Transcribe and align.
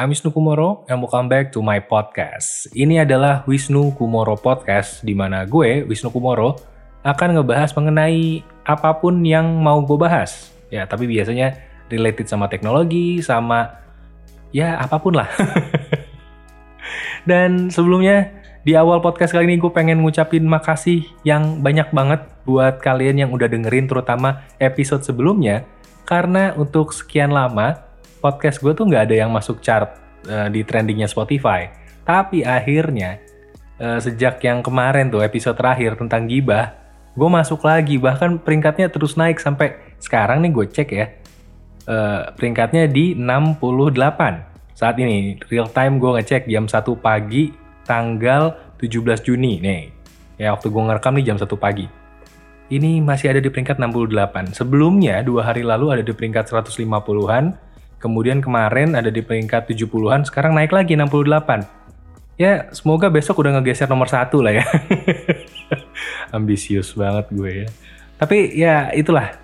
I'm 0.00 0.16
Wisnu 0.16 0.32
Kumoro 0.32 0.88
and 0.88 0.96
welcome 1.04 1.28
back 1.28 1.52
to 1.52 1.60
my 1.60 1.76
podcast. 1.76 2.72
Ini 2.72 3.04
adalah 3.04 3.44
Wisnu 3.44 3.92
Kumoro 4.00 4.32
Podcast 4.32 5.04
di 5.04 5.12
mana 5.12 5.44
gue, 5.44 5.84
Wisnu 5.84 6.08
Kumoro, 6.08 6.56
akan 7.04 7.36
ngebahas 7.36 7.68
mengenai 7.76 8.40
apa 8.64 8.96
pun 8.96 9.20
yang 9.20 9.60
mau 9.60 9.84
gue 9.84 10.00
bahas. 10.00 10.56
Ya, 10.72 10.88
tapi 10.88 11.04
biasanya 11.04 11.60
related 11.92 12.32
sama 12.32 12.48
teknologi, 12.48 13.20
sama 13.20 13.76
ya 14.56 14.80
apa 14.80 14.96
pun 14.96 15.20
lah. 15.20 15.28
Dan 17.28 17.68
sebelumnya 17.68 18.32
di 18.64 18.72
awal 18.80 19.04
podcast 19.04 19.36
kali 19.36 19.52
ini 19.52 19.60
gue 19.60 19.68
pengen 19.68 20.00
ngucapin 20.00 20.48
makasih 20.48 21.04
yang 21.28 21.60
banyak 21.60 21.92
banget 21.92 22.24
buat 22.48 22.80
kalian 22.80 23.28
yang 23.28 23.30
udah 23.36 23.52
dengerin 23.52 23.84
terutama 23.84 24.48
episode 24.56 25.04
sebelumnya 25.04 25.68
karena 26.08 26.56
untuk 26.56 26.96
sekian 26.96 27.36
lama 27.36 27.89
podcast 28.20 28.60
gue 28.60 28.76
tuh 28.76 28.84
nggak 28.84 29.10
ada 29.10 29.16
yang 29.26 29.32
masuk 29.32 29.64
chart 29.64 29.96
uh, 30.28 30.46
di 30.52 30.60
trendingnya 30.62 31.08
Spotify. 31.08 31.72
Tapi 32.04 32.44
akhirnya 32.44 33.18
uh, 33.80 33.98
sejak 33.98 34.38
yang 34.44 34.60
kemarin 34.60 35.08
tuh 35.08 35.24
episode 35.24 35.56
terakhir 35.56 35.96
tentang 35.96 36.28
gibah, 36.28 36.76
gue 37.16 37.28
masuk 37.28 37.64
lagi. 37.64 37.96
Bahkan 37.96 38.44
peringkatnya 38.44 38.92
terus 38.92 39.16
naik 39.16 39.40
sampai 39.40 39.96
sekarang 39.98 40.44
nih 40.44 40.52
gue 40.52 40.66
cek 40.68 40.88
ya. 40.92 41.06
Uh, 41.88 42.28
peringkatnya 42.36 42.86
di 42.86 43.16
68 43.16 44.76
saat 44.76 44.96
ini 45.00 45.40
real 45.48 45.66
time 45.72 45.96
gue 45.96 46.10
ngecek 46.20 46.46
jam 46.46 46.68
1 46.68 46.76
pagi 47.00 47.50
tanggal 47.88 48.76
17 48.78 49.26
Juni. 49.26 49.58
Nih 49.58 49.82
ya 50.40 50.56
waktu 50.56 50.72
gue 50.72 50.82
ngerekam 50.88 51.16
nih 51.16 51.24
jam 51.32 51.38
1 51.40 51.48
pagi. 51.56 51.86
Ini 52.70 53.02
masih 53.02 53.34
ada 53.34 53.40
di 53.42 53.50
peringkat 53.50 53.82
68 53.82 54.54
sebelumnya 54.54 55.26
dua 55.26 55.42
hari 55.42 55.66
lalu 55.66 55.90
ada 55.90 56.02
di 56.06 56.14
peringkat 56.14 56.54
150-an 56.54 57.69
Kemudian 58.00 58.40
kemarin 58.40 58.96
ada 58.96 59.12
di 59.12 59.20
peringkat 59.20 59.68
70-an, 59.68 60.24
sekarang 60.24 60.56
naik 60.56 60.72
lagi 60.72 60.96
68. 60.96 62.40
Ya, 62.40 62.72
semoga 62.72 63.12
besok 63.12 63.44
udah 63.44 63.60
ngegeser 63.60 63.84
nomor 63.84 64.08
satu 64.08 64.40
lah 64.40 64.56
ya. 64.56 64.64
Ambisius 66.36 66.96
banget 66.96 67.28
gue 67.28 67.50
ya. 67.52 67.68
Tapi 68.16 68.56
ya 68.56 68.88
itulah 68.96 69.36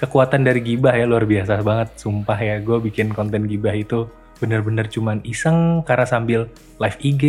kekuatan 0.00 0.40
dari 0.40 0.64
gibah 0.64 0.96
ya 0.96 1.04
luar 1.04 1.28
biasa 1.28 1.60
banget. 1.60 2.00
Sumpah 2.00 2.40
ya, 2.40 2.56
gue 2.64 2.80
bikin 2.80 3.12
konten 3.12 3.44
gibah 3.44 3.76
itu 3.76 4.08
bener-bener 4.40 4.88
cuman 4.88 5.20
iseng 5.28 5.84
karena 5.84 6.08
sambil 6.08 6.48
live 6.80 6.98
IG. 7.04 7.24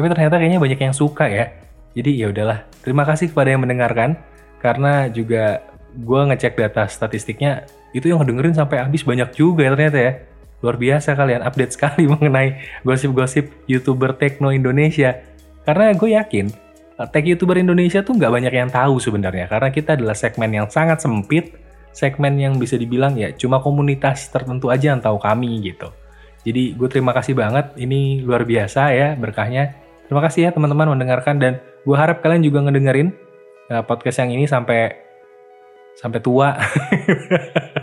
Tapi 0.00 0.06
ternyata 0.08 0.40
kayaknya 0.40 0.64
banyak 0.64 0.80
yang 0.80 0.96
suka 0.96 1.28
ya. 1.28 1.52
Jadi 1.92 2.24
ya 2.24 2.32
udahlah. 2.32 2.64
Terima 2.80 3.04
kasih 3.04 3.28
kepada 3.28 3.52
yang 3.52 3.60
mendengarkan 3.60 4.16
karena 4.64 5.12
juga 5.12 5.60
gue 5.92 6.20
ngecek 6.32 6.56
data 6.56 6.88
statistiknya 6.88 7.68
itu 7.94 8.10
yang 8.10 8.26
dengerin 8.26 8.58
sampai 8.58 8.82
habis 8.82 9.06
banyak 9.06 9.30
juga 9.38 9.62
ya 9.64 9.70
ternyata 9.72 9.98
ya. 10.02 10.12
Luar 10.60 10.76
biasa 10.76 11.14
kalian 11.14 11.46
update 11.46 11.72
sekali 11.78 12.04
mengenai 12.12 12.82
gosip-gosip 12.82 13.70
YouTuber 13.70 14.18
Tekno 14.18 14.50
Indonesia. 14.50 15.22
Karena 15.62 15.94
gue 15.94 16.18
yakin 16.18 16.46
eh, 16.98 17.08
tech 17.08 17.24
YouTuber 17.24 17.56
Indonesia 17.56 18.02
tuh 18.02 18.18
nggak 18.18 18.32
banyak 18.34 18.52
yang 18.52 18.68
tahu 18.68 18.98
sebenarnya 18.98 19.46
karena 19.46 19.70
kita 19.70 19.94
adalah 19.94 20.18
segmen 20.18 20.50
yang 20.50 20.66
sangat 20.66 21.00
sempit, 21.00 21.54
segmen 21.94 22.34
yang 22.36 22.58
bisa 22.58 22.74
dibilang 22.74 23.14
ya 23.14 23.30
cuma 23.32 23.62
komunitas 23.62 24.28
tertentu 24.28 24.68
aja 24.68 24.92
yang 24.92 25.00
tahu 25.00 25.16
kami 25.22 25.62
gitu. 25.62 25.88
Jadi 26.44 26.76
gue 26.76 26.88
terima 26.92 27.16
kasih 27.16 27.32
banget, 27.32 27.72
ini 27.80 28.20
luar 28.20 28.44
biasa 28.44 28.92
ya 28.92 29.16
berkahnya. 29.16 29.72
Terima 30.04 30.20
kasih 30.20 30.40
ya 30.44 30.50
teman-teman 30.52 30.92
mendengarkan 30.92 31.40
dan 31.40 31.52
gue 31.88 31.96
harap 31.96 32.20
kalian 32.20 32.44
juga 32.44 32.60
ngedengerin 32.68 33.08
uh, 33.72 33.80
podcast 33.80 34.20
yang 34.20 34.36
ini 34.36 34.44
sampai 34.44 34.92
sampai 35.96 36.20
tua. 36.20 36.52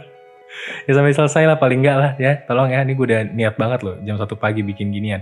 ya 0.86 0.92
sampai 0.98 1.14
selesai 1.14 1.44
lah 1.46 1.58
paling 1.58 1.80
enggak 1.84 1.98
lah 1.98 2.12
ya. 2.18 2.42
Tolong 2.46 2.70
ya, 2.72 2.82
ini 2.86 2.94
gue 2.98 3.06
udah 3.06 3.22
niat 3.32 3.56
banget 3.58 3.80
loh 3.86 3.96
jam 4.06 4.16
satu 4.18 4.38
pagi 4.38 4.62
bikin 4.66 4.90
ginian. 4.90 5.22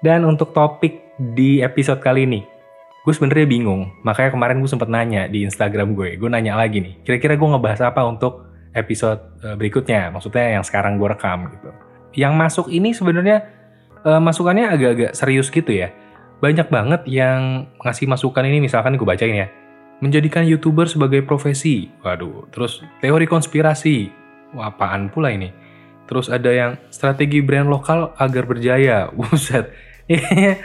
Dan 0.00 0.28
untuk 0.28 0.52
topik 0.52 1.16
di 1.16 1.64
episode 1.64 2.04
kali 2.04 2.28
ini, 2.28 2.40
gue 3.04 3.12
sebenarnya 3.12 3.48
bingung. 3.48 3.88
Makanya 4.04 4.36
kemarin 4.36 4.60
gue 4.60 4.70
sempet 4.70 4.88
nanya 4.92 5.26
di 5.26 5.46
Instagram 5.48 5.96
gue. 5.96 6.20
Gue 6.20 6.28
nanya 6.28 6.58
lagi 6.58 6.84
nih, 6.84 7.00
kira-kira 7.02 7.34
gue 7.34 7.48
ngebahas 7.48 7.90
apa 7.92 8.04
untuk 8.04 8.44
episode 8.76 9.40
eh, 9.40 9.56
berikutnya? 9.56 10.12
Maksudnya 10.12 10.60
yang 10.60 10.64
sekarang 10.64 11.00
gue 11.00 11.08
rekam 11.08 11.48
gitu. 11.48 11.70
Yang 12.16 12.32
masuk 12.36 12.66
ini 12.72 12.96
sebenarnya 12.96 13.44
uh, 14.08 14.16
masukannya 14.16 14.72
agak-agak 14.72 15.12
serius 15.12 15.52
gitu 15.52 15.68
ya. 15.68 15.92
Banyak 16.40 16.72
banget 16.72 17.04
yang 17.04 17.68
ngasih 17.84 18.08
masukan 18.08 18.40
ini 18.40 18.64
misalkan 18.64 18.96
gue 18.96 19.04
bacain 19.04 19.36
ya 19.36 19.48
menjadikan 20.00 20.44
youtuber 20.44 20.84
sebagai 20.88 21.24
profesi. 21.24 21.88
Waduh, 22.04 22.48
terus 22.52 22.84
teori 23.00 23.24
konspirasi. 23.24 24.25
Wah, 24.56 24.72
apaan 24.72 25.12
pula 25.12 25.28
ini? 25.28 25.52
Terus 26.08 26.32
ada 26.32 26.48
yang 26.48 26.80
strategi 26.88 27.44
brand 27.44 27.68
lokal 27.68 28.16
agar 28.16 28.48
berjaya. 28.48 29.10
Buset. 29.16 29.68
Eh, 30.08 30.56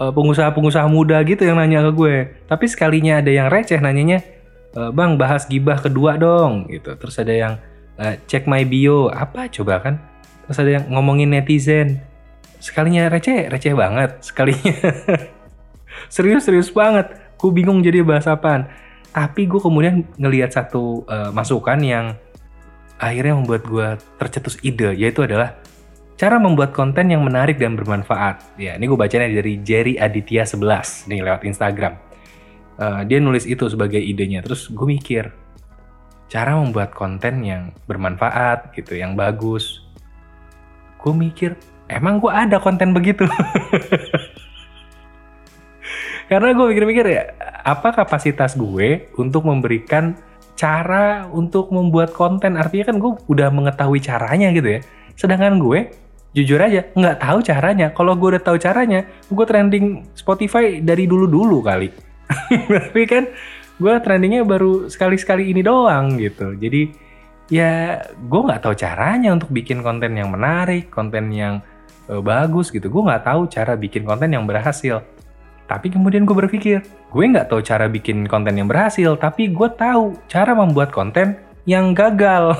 pengusaha-pengusaha 0.00 0.88
muda 0.88 1.20
gitu 1.22 1.44
yang 1.44 1.60
nanya 1.60 1.84
ke 1.86 1.92
gue. 1.94 2.16
Tapi 2.50 2.64
sekalinya 2.66 3.20
ada 3.20 3.28
yang 3.28 3.52
receh 3.52 3.76
nanyanya, 3.76 4.24
e, 4.72 4.80
"Bang, 4.96 5.20
bahas 5.20 5.44
gibah 5.44 5.76
kedua 5.76 6.16
dong." 6.16 6.72
gitu. 6.72 6.96
Terus 6.96 7.20
ada 7.20 7.34
yang 7.36 7.52
e, 8.00 8.16
cek 8.24 8.48
my 8.48 8.64
bio. 8.64 9.12
Apa 9.12 9.52
coba 9.52 9.84
kan? 9.84 10.00
Terus 10.48 10.56
ada 10.56 10.70
yang 10.80 10.84
ngomongin 10.88 11.28
netizen. 11.28 12.00
Sekalinya 12.64 13.12
receh, 13.12 13.52
receh 13.52 13.76
banget. 13.76 14.24
Sekalinya 14.24 14.72
serius-serius 16.14 16.72
banget 16.72 17.12
gue 17.36 17.50
bingung 17.50 17.80
jadi 17.80 18.04
bahas 18.04 18.28
apaan 18.28 18.68
tapi 19.10 19.50
gue 19.50 19.58
kemudian 19.58 20.06
ngelihat 20.16 20.54
satu 20.54 21.02
uh, 21.10 21.34
masukan 21.34 21.78
yang 21.82 22.06
akhirnya 23.00 23.32
membuat 23.32 23.64
gue 23.64 23.88
tercetus 24.20 24.60
ide 24.60 24.92
yaitu 24.92 25.24
adalah 25.24 25.56
cara 26.20 26.36
membuat 26.36 26.76
konten 26.76 27.08
yang 27.08 27.24
menarik 27.24 27.56
dan 27.56 27.80
bermanfaat. 27.80 28.60
Ya 28.60 28.76
ini 28.76 28.84
gue 28.84 28.98
bacanya 29.00 29.32
dari 29.32 29.56
Jerry 29.64 29.96
Aditya 29.96 30.44
11 30.44 31.08
nih 31.08 31.24
lewat 31.24 31.48
Instagram. 31.48 31.96
Uh, 32.76 33.00
dia 33.08 33.16
nulis 33.24 33.48
itu 33.48 33.64
sebagai 33.72 34.00
idenya. 34.00 34.44
Terus 34.44 34.68
gue 34.68 34.84
mikir 34.84 35.32
cara 36.28 36.60
membuat 36.60 36.92
konten 36.92 37.40
yang 37.40 37.72
bermanfaat 37.88 38.76
gitu 38.76 39.00
yang 39.00 39.16
bagus. 39.16 39.80
Gue 41.00 41.16
mikir 41.16 41.56
emang 41.88 42.20
gue 42.20 42.28
ada 42.28 42.60
konten 42.60 42.92
begitu? 42.92 43.24
Karena 46.30 46.54
gue 46.54 46.66
mikir-mikir 46.70 47.06
ya, 47.10 47.34
apa 47.66 47.90
kapasitas 47.90 48.54
gue 48.54 49.10
untuk 49.18 49.42
memberikan 49.42 50.14
cara 50.60 51.24
untuk 51.32 51.72
membuat 51.72 52.12
konten? 52.12 52.60
Artinya 52.60 52.92
kan 52.92 52.96
gue 53.00 53.12
udah 53.32 53.48
mengetahui 53.48 54.04
caranya 54.04 54.52
gitu 54.52 54.76
ya. 54.76 54.80
Sedangkan 55.16 55.56
gue 55.56 55.88
jujur 56.36 56.60
aja 56.60 56.84
nggak 56.92 57.16
tahu 57.16 57.38
caranya. 57.40 57.88
Kalau 57.96 58.12
gue 58.12 58.36
udah 58.36 58.42
tahu 58.44 58.60
caranya, 58.60 59.08
gue 59.32 59.46
trending 59.48 60.04
Spotify 60.12 60.84
dari 60.84 61.08
dulu-dulu 61.08 61.64
kali. 61.64 61.88
Tapi 62.76 63.02
kan 63.08 63.24
gue 63.80 63.94
trendingnya 64.04 64.44
baru 64.44 64.92
sekali-sekali 64.92 65.48
ini 65.48 65.64
doang 65.64 66.20
gitu. 66.20 66.52
Jadi 66.52 66.92
ya 67.48 68.04
gue 68.14 68.40
nggak 68.44 68.62
tahu 68.68 68.74
caranya 68.76 69.32
untuk 69.32 69.48
bikin 69.48 69.80
konten 69.80 70.12
yang 70.12 70.28
menarik, 70.28 70.92
konten 70.92 71.32
yang 71.32 71.64
uh, 72.12 72.20
bagus 72.20 72.68
gitu. 72.68 72.92
Gue 72.92 73.02
nggak 73.08 73.24
tahu 73.24 73.48
cara 73.48 73.74
bikin 73.80 74.04
konten 74.04 74.30
yang 74.30 74.44
berhasil. 74.44 75.00
Tapi 75.70 75.86
kemudian 75.86 76.26
gue 76.26 76.34
berpikir, 76.34 76.82
gue 76.82 77.24
nggak 77.30 77.46
tahu 77.46 77.62
cara 77.62 77.86
bikin 77.86 78.26
konten 78.26 78.58
yang 78.58 78.66
berhasil, 78.66 79.14
tapi 79.14 79.54
gue 79.54 79.70
tahu 79.70 80.18
cara 80.26 80.50
membuat 80.50 80.90
konten 80.90 81.38
yang 81.62 81.94
gagal. 81.94 82.58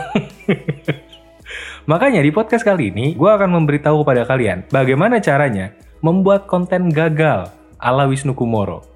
Makanya 1.90 2.22
di 2.22 2.30
podcast 2.30 2.62
kali 2.62 2.94
ini, 2.94 3.18
gue 3.18 3.26
akan 3.26 3.50
memberitahu 3.50 4.06
kepada 4.06 4.22
kalian 4.22 4.62
bagaimana 4.70 5.18
caranya 5.18 5.74
membuat 6.06 6.46
konten 6.46 6.86
gagal 6.86 7.50
ala 7.82 8.06
Wisnu 8.06 8.30
Kumoro. 8.30 8.86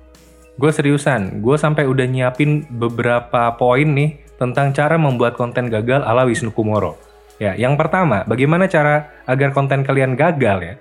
Gue 0.62 0.70
seriusan, 0.70 1.42
gue 1.42 1.58
sampai 1.58 1.82
udah 1.90 2.06
nyiapin 2.06 2.70
beberapa 2.70 3.50
poin 3.58 3.90
nih 3.98 4.22
tentang 4.38 4.70
cara 4.70 4.94
membuat 4.94 5.34
konten 5.34 5.66
gagal 5.66 6.06
ala 6.06 6.22
Wisnu 6.22 6.54
Kumoro. 6.54 6.94
Ya, 7.42 7.58
yang 7.58 7.74
pertama, 7.74 8.22
bagaimana 8.30 8.70
cara 8.70 9.10
agar 9.26 9.50
konten 9.50 9.82
kalian 9.82 10.14
gagal 10.14 10.58
ya? 10.62 10.74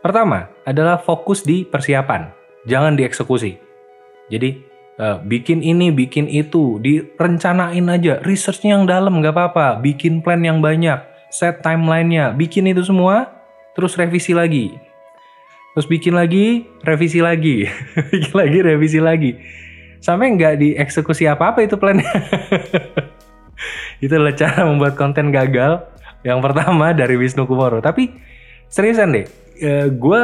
Pertama 0.00 0.48
adalah 0.64 0.96
fokus 0.96 1.44
di 1.44 1.68
persiapan 1.68 2.41
jangan 2.66 2.94
dieksekusi. 2.94 3.58
Jadi 4.30 4.62
uh, 4.98 5.18
bikin 5.22 5.60
ini, 5.60 5.90
bikin 5.90 6.30
itu, 6.30 6.78
direncanain 6.82 7.86
aja, 7.90 8.22
researchnya 8.22 8.78
yang 8.78 8.84
dalam 8.88 9.20
nggak 9.20 9.34
apa-apa, 9.34 9.82
bikin 9.82 10.22
plan 10.22 10.40
yang 10.42 10.62
banyak, 10.62 10.98
set 11.32 11.60
timelinenya, 11.60 12.32
bikin 12.36 12.68
itu 12.70 12.84
semua, 12.86 13.30
terus 13.74 13.96
revisi 13.98 14.32
lagi. 14.36 14.72
Terus 15.72 15.88
bikin 15.88 16.12
lagi, 16.12 16.68
revisi 16.84 17.24
lagi, 17.24 17.64
bikin 18.12 18.34
lagi, 18.36 18.58
revisi 18.60 19.00
lagi. 19.00 19.30
Sampai 20.02 20.34
nggak 20.34 20.60
dieksekusi 20.60 21.30
apa-apa 21.30 21.64
itu 21.64 21.78
plannya. 21.78 22.10
itu 24.04 24.10
adalah 24.10 24.34
cara 24.34 24.66
membuat 24.66 24.98
konten 24.98 25.30
gagal. 25.30 25.88
Yang 26.22 26.38
pertama 26.42 26.90
dari 26.94 27.14
Wisnu 27.18 27.46
Kumoro. 27.46 27.78
Tapi 27.82 28.10
seriusan 28.66 29.14
deh, 29.14 29.26
uh, 29.62 29.86
gue 29.90 30.22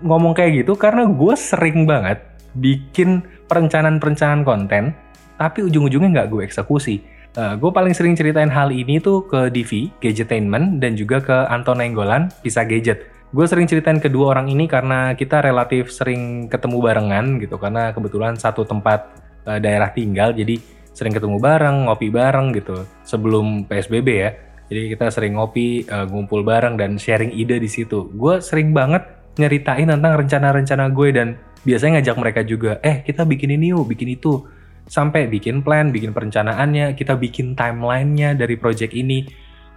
ngomong 0.00 0.32
kayak 0.32 0.64
gitu 0.64 0.76
karena 0.76 1.08
gue 1.08 1.34
sering 1.36 1.84
banget 1.84 2.20
bikin 2.56 3.22
perencanaan-perencanaan 3.46 4.42
konten, 4.42 4.94
tapi 5.38 5.66
ujung-ujungnya 5.66 6.10
nggak 6.20 6.28
gue 6.30 6.42
eksekusi. 6.46 7.02
Uh, 7.38 7.54
gue 7.54 7.70
paling 7.70 7.94
sering 7.94 8.18
ceritain 8.18 8.50
hal 8.50 8.74
ini 8.74 8.98
tuh 8.98 9.22
ke 9.22 9.54
Divi, 9.54 9.94
Gadgetainment, 10.02 10.82
dan 10.82 10.98
juga 10.98 11.22
ke 11.22 11.36
Anton 11.46 11.78
Nenggolan, 11.78 12.26
Bisa 12.42 12.66
Gadget. 12.66 13.06
Gue 13.30 13.46
sering 13.46 13.70
ceritain 13.70 14.02
kedua 14.02 14.34
orang 14.34 14.50
ini 14.50 14.66
karena 14.66 15.14
kita 15.14 15.38
relatif 15.38 15.94
sering 15.94 16.50
ketemu 16.50 16.82
barengan 16.82 17.38
gitu, 17.38 17.54
karena 17.54 17.94
kebetulan 17.94 18.34
satu 18.34 18.66
tempat 18.66 19.14
uh, 19.46 19.62
daerah 19.62 19.94
tinggal, 19.94 20.34
jadi 20.34 20.58
sering 20.90 21.14
ketemu 21.14 21.38
bareng, 21.38 21.86
ngopi 21.86 22.10
bareng 22.10 22.50
gitu, 22.50 22.82
sebelum 23.06 23.62
PSBB 23.70 24.08
ya. 24.10 24.30
Jadi 24.66 24.94
kita 24.98 25.06
sering 25.14 25.38
ngopi, 25.38 25.86
uh, 25.86 26.10
ngumpul 26.10 26.42
bareng, 26.42 26.74
dan 26.74 26.98
sharing 26.98 27.30
ide 27.30 27.62
di 27.62 27.70
situ. 27.70 28.10
Gue 28.10 28.42
sering 28.42 28.74
banget 28.74 29.06
nyeritain 29.40 29.88
tentang 29.88 30.12
rencana-rencana 30.20 30.84
gue 30.92 31.08
dan 31.16 31.28
biasanya 31.64 32.00
ngajak 32.00 32.16
mereka 32.16 32.40
juga, 32.44 32.72
eh 32.84 33.00
kita 33.04 33.24
bikin 33.24 33.56
ini 33.56 33.72
yuk, 33.72 33.88
bikin 33.88 34.16
itu 34.16 34.44
sampai 34.90 35.30
bikin 35.30 35.62
plan, 35.62 35.94
bikin 35.94 36.10
perencanaannya, 36.10 36.98
kita 36.98 37.14
bikin 37.14 37.54
timelinenya 37.54 38.34
dari 38.34 38.58
project 38.58 38.90
ini, 38.90 39.22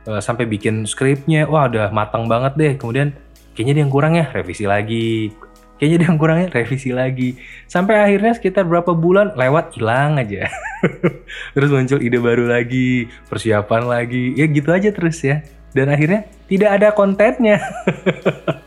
uh, 0.09 0.17
sampai 0.17 0.49
bikin 0.49 0.89
skripnya, 0.89 1.45
wah 1.45 1.69
udah 1.69 1.93
matang 1.93 2.25
banget 2.25 2.53
deh. 2.57 2.73
Kemudian 2.81 3.13
kayaknya 3.53 3.73
dia 3.77 3.83
yang 3.85 3.93
kurang 3.93 4.13
ya, 4.17 4.25
revisi 4.33 4.65
lagi. 4.65 5.29
Kayaknya 5.77 5.97
dia 5.99 6.07
yang 6.09 6.19
kurang 6.19 6.37
ya, 6.41 6.47
revisi 6.49 6.89
lagi. 6.95 7.29
Sampai 7.69 7.99
akhirnya 7.99 8.33
sekitar 8.33 8.65
berapa 8.65 8.95
bulan 8.95 9.37
lewat 9.37 9.77
hilang 9.77 10.17
aja. 10.17 10.49
terus 11.53 11.69
muncul 11.69 11.99
ide 12.01 12.17
baru 12.17 12.49
lagi, 12.49 13.05
persiapan 13.27 13.83
lagi, 13.85 14.33
ya 14.33 14.49
gitu 14.49 14.69
aja 14.71 14.89
terus 14.89 15.21
ya. 15.21 15.45
Dan 15.73 15.93
akhirnya 15.93 16.25
tidak 16.49 16.69
ada 16.79 16.87
kontennya. 16.93 17.61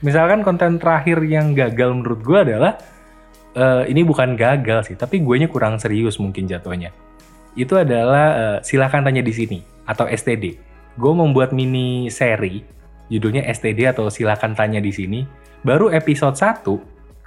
Misalkan 0.00 0.40
konten 0.40 0.80
terakhir 0.80 1.20
yang 1.28 1.52
gagal 1.52 1.92
menurut 1.92 2.20
gue 2.24 2.38
adalah 2.40 2.80
uh, 3.52 3.84
ini 3.84 4.00
bukan 4.00 4.32
gagal 4.32 4.92
sih, 4.92 4.96
tapi 4.96 5.20
gue 5.20 5.36
nya 5.36 5.48
kurang 5.48 5.76
serius 5.76 6.16
mungkin 6.16 6.48
jatuhnya. 6.48 6.88
Itu 7.52 7.76
adalah 7.76 8.26
uh, 8.32 8.58
silakan 8.64 9.04
tanya 9.04 9.20
di 9.20 9.32
sini 9.32 9.58
atau 9.84 10.08
STD. 10.08 10.56
Gue 10.96 11.12
membuat 11.12 11.52
mini 11.52 12.08
seri 12.08 12.80
judulnya 13.10 13.44
STD 13.50 13.90
atau 13.90 14.08
silakan 14.08 14.54
tanya 14.54 14.78
di 14.80 14.94
sini. 14.94 15.20
Baru 15.60 15.92
episode 15.92 16.38
1, 16.38 16.64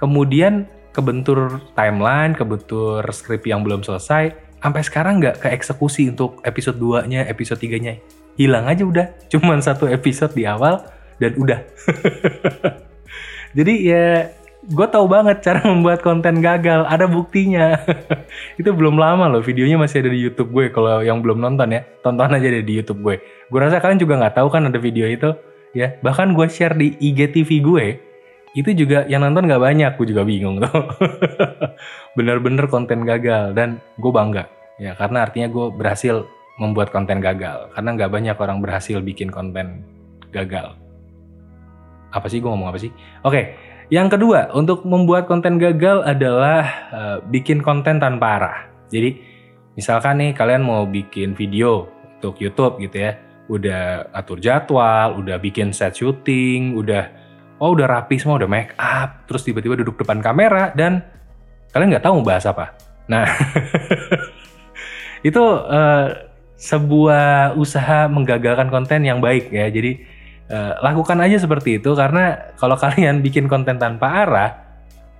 kemudian 0.00 0.66
kebentur 0.90 1.62
timeline, 1.78 2.34
kebentur 2.34 3.04
skrip 3.14 3.46
yang 3.46 3.62
belum 3.62 3.86
selesai, 3.86 4.34
sampai 4.58 4.82
sekarang 4.82 5.22
nggak 5.22 5.44
ke 5.44 5.48
eksekusi 5.54 6.10
untuk 6.10 6.42
episode 6.42 6.80
2-nya, 6.80 7.28
episode 7.30 7.60
3-nya. 7.62 8.00
Hilang 8.34 8.66
aja 8.66 8.82
udah, 8.82 9.06
cuman 9.32 9.62
satu 9.62 9.86
episode 9.86 10.34
di 10.34 10.48
awal 10.48 10.82
dan 11.18 11.32
udah. 11.38 11.60
Jadi 13.58 13.74
ya 13.86 14.34
gue 14.64 14.86
tahu 14.88 15.06
banget 15.06 15.44
cara 15.44 15.60
membuat 15.70 16.00
konten 16.00 16.40
gagal. 16.40 16.88
Ada 16.88 17.04
buktinya. 17.04 17.76
Itu 18.60 18.72
belum 18.72 18.96
lama 18.96 19.28
loh 19.28 19.42
videonya 19.44 19.76
masih 19.76 20.04
ada 20.04 20.10
di 20.12 20.20
YouTube 20.24 20.50
gue. 20.54 20.72
Kalau 20.72 21.04
yang 21.04 21.20
belum 21.20 21.40
nonton 21.40 21.74
ya 21.74 21.84
tonton 22.00 22.32
aja 22.32 22.46
deh 22.48 22.64
di 22.64 22.80
YouTube 22.80 23.00
gue. 23.04 23.16
Gue 23.48 23.58
rasa 23.60 23.78
kalian 23.78 24.00
juga 24.00 24.18
nggak 24.20 24.34
tahu 24.40 24.48
kan 24.48 24.66
ada 24.68 24.78
video 24.80 25.04
itu 25.04 25.34
ya. 25.76 25.96
Bahkan 26.00 26.32
gue 26.32 26.46
share 26.48 26.76
di 26.76 26.96
IGTV 26.96 27.50
gue 27.60 27.86
itu 28.54 28.70
juga 28.70 29.02
yang 29.10 29.26
nonton 29.26 29.46
nggak 29.46 29.62
banyak. 29.62 29.92
Gue 30.00 30.06
juga 30.08 30.22
bingung 30.24 30.62
tuh. 30.62 30.72
Bener-bener 32.18 32.66
konten 32.66 33.04
gagal. 33.04 33.52
Dan 33.52 33.78
gue 34.00 34.12
bangga 34.12 34.48
ya. 34.80 34.96
Karena 34.96 35.28
artinya 35.28 35.48
gue 35.52 35.66
berhasil 35.74 36.24
membuat 36.58 36.90
konten 36.90 37.20
gagal. 37.20 37.70
Karena 37.74 37.90
nggak 37.94 38.10
banyak 38.10 38.36
orang 38.38 38.58
berhasil 38.62 38.98
bikin 39.02 39.28
konten 39.30 39.86
gagal 40.34 40.83
apa 42.14 42.30
sih 42.30 42.38
gue 42.38 42.46
ngomong 42.46 42.70
apa 42.70 42.78
sih 42.78 42.94
oke 43.26 43.74
yang 43.92 44.08
kedua, 44.08 44.48
untuk 44.56 44.88
membuat 44.88 45.28
konten 45.28 45.60
gagal 45.60 46.00
adalah 46.08 46.62
uh, 46.88 47.16
bikin 47.28 47.60
konten 47.60 48.00
tanpa 48.00 48.40
arah. 48.40 48.58
Jadi, 48.88 49.20
misalkan 49.76 50.24
nih 50.24 50.32
kalian 50.32 50.64
mau 50.64 50.88
bikin 50.88 51.36
video 51.36 51.92
untuk 52.16 52.40
YouTube 52.40 52.80
gitu 52.80 53.04
ya, 53.04 53.20
udah 53.52 54.08
atur 54.16 54.40
jadwal, 54.40 55.20
udah 55.20 55.36
bikin 55.36 55.76
set 55.76 56.00
syuting, 56.00 56.72
udah 56.80 57.12
oh 57.60 57.76
udah 57.76 57.84
rapi 57.84 58.16
semua, 58.16 58.40
udah 58.40 58.48
make 58.48 58.72
up, 58.80 59.28
terus 59.28 59.44
tiba-tiba 59.44 59.76
duduk 59.76 60.00
depan 60.00 60.24
kamera 60.24 60.72
dan 60.72 61.04
kalian 61.76 61.92
nggak 61.92 62.06
tahu 62.08 62.24
bahas 62.24 62.48
apa. 62.48 62.72
Nah, 63.04 63.28
itu 65.28 65.44
uh, 65.44 66.08
sebuah 66.56 67.52
usaha 67.60 68.08
menggagalkan 68.08 68.72
konten 68.72 69.04
yang 69.04 69.20
baik 69.20 69.52
ya. 69.52 69.68
Jadi 69.68 70.13
Uh, 70.44 70.76
lakukan 70.84 71.16
aja 71.24 71.40
seperti 71.40 71.80
itu 71.80 71.96
karena 71.96 72.52
kalau 72.60 72.76
kalian 72.84 73.24
bikin 73.24 73.48
konten 73.48 73.80
tanpa 73.80 74.24
arah, 74.24 74.50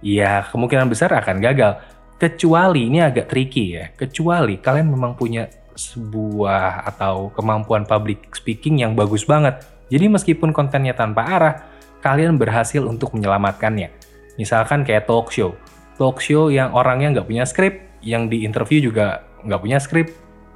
ya 0.05 0.45
kemungkinan 0.49 0.89
besar 0.89 1.13
akan 1.17 1.41
gagal. 1.41 1.81
Kecuali 2.21 2.87
ini 2.89 3.03
agak 3.03 3.29
tricky 3.29 3.75
ya. 3.75 3.91
Kecuali 3.93 4.61
kalian 4.61 4.89
memang 4.89 5.19
punya 5.19 5.51
sebuah 5.75 6.87
atau 6.95 7.35
kemampuan 7.35 7.83
public 7.83 8.31
speaking 8.33 8.81
yang 8.87 8.95
bagus 8.95 9.27
banget. 9.27 9.67
Jadi 9.91 10.07
meskipun 10.07 10.55
kontennya 10.55 10.95
tanpa 10.95 11.27
arah, 11.27 11.55
kalian 12.01 12.39
berhasil 12.39 12.81
untuk 12.87 13.13
menyelamatkannya. 13.19 13.91
Misalkan 14.39 14.87
kayak 14.87 15.11
talk 15.11 15.35
show. 15.35 15.59
Talk 15.99 16.23
show 16.23 16.49
yang 16.49 16.73
orangnya 16.73 17.21
nggak 17.21 17.27
punya 17.29 17.45
skrip, 17.45 17.83
yang 18.01 18.31
di 18.31 18.47
interview 18.47 18.79
juga 18.79 19.27
nggak 19.45 19.61
punya 19.61 19.79
skrip, 19.83 20.09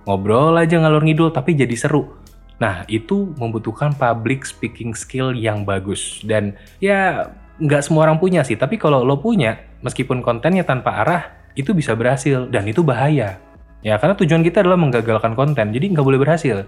ngobrol 0.09 0.57
aja 0.57 0.81
ngalur 0.81 1.05
ngidul 1.05 1.29
tapi 1.31 1.53
jadi 1.53 1.77
seru 1.77 2.17
Nah, 2.59 2.83
itu 2.91 3.31
membutuhkan 3.39 3.95
public 3.95 4.43
speaking 4.43 4.93
skill 4.95 5.31
yang 5.31 5.63
bagus. 5.63 6.23
Dan 6.27 6.59
ya, 6.83 7.31
nggak 7.63 7.87
semua 7.87 8.11
orang 8.11 8.19
punya 8.19 8.43
sih. 8.43 8.59
Tapi 8.59 8.75
kalau 8.79 9.07
lo 9.07 9.19
punya, 9.23 9.59
meskipun 9.83 10.23
kontennya 10.23 10.67
tanpa 10.67 11.03
arah, 11.03 11.23
itu 11.55 11.71
bisa 11.71 11.95
berhasil. 11.95 12.51
Dan 12.51 12.67
itu 12.67 12.83
bahaya. 12.83 13.39
Ya, 13.87 13.95
karena 14.03 14.19
tujuan 14.19 14.43
kita 14.43 14.67
adalah 14.67 14.79
menggagalkan 14.79 15.39
konten. 15.39 15.71
Jadi 15.71 15.95
nggak 15.95 16.07
boleh 16.07 16.19
berhasil. 16.19 16.67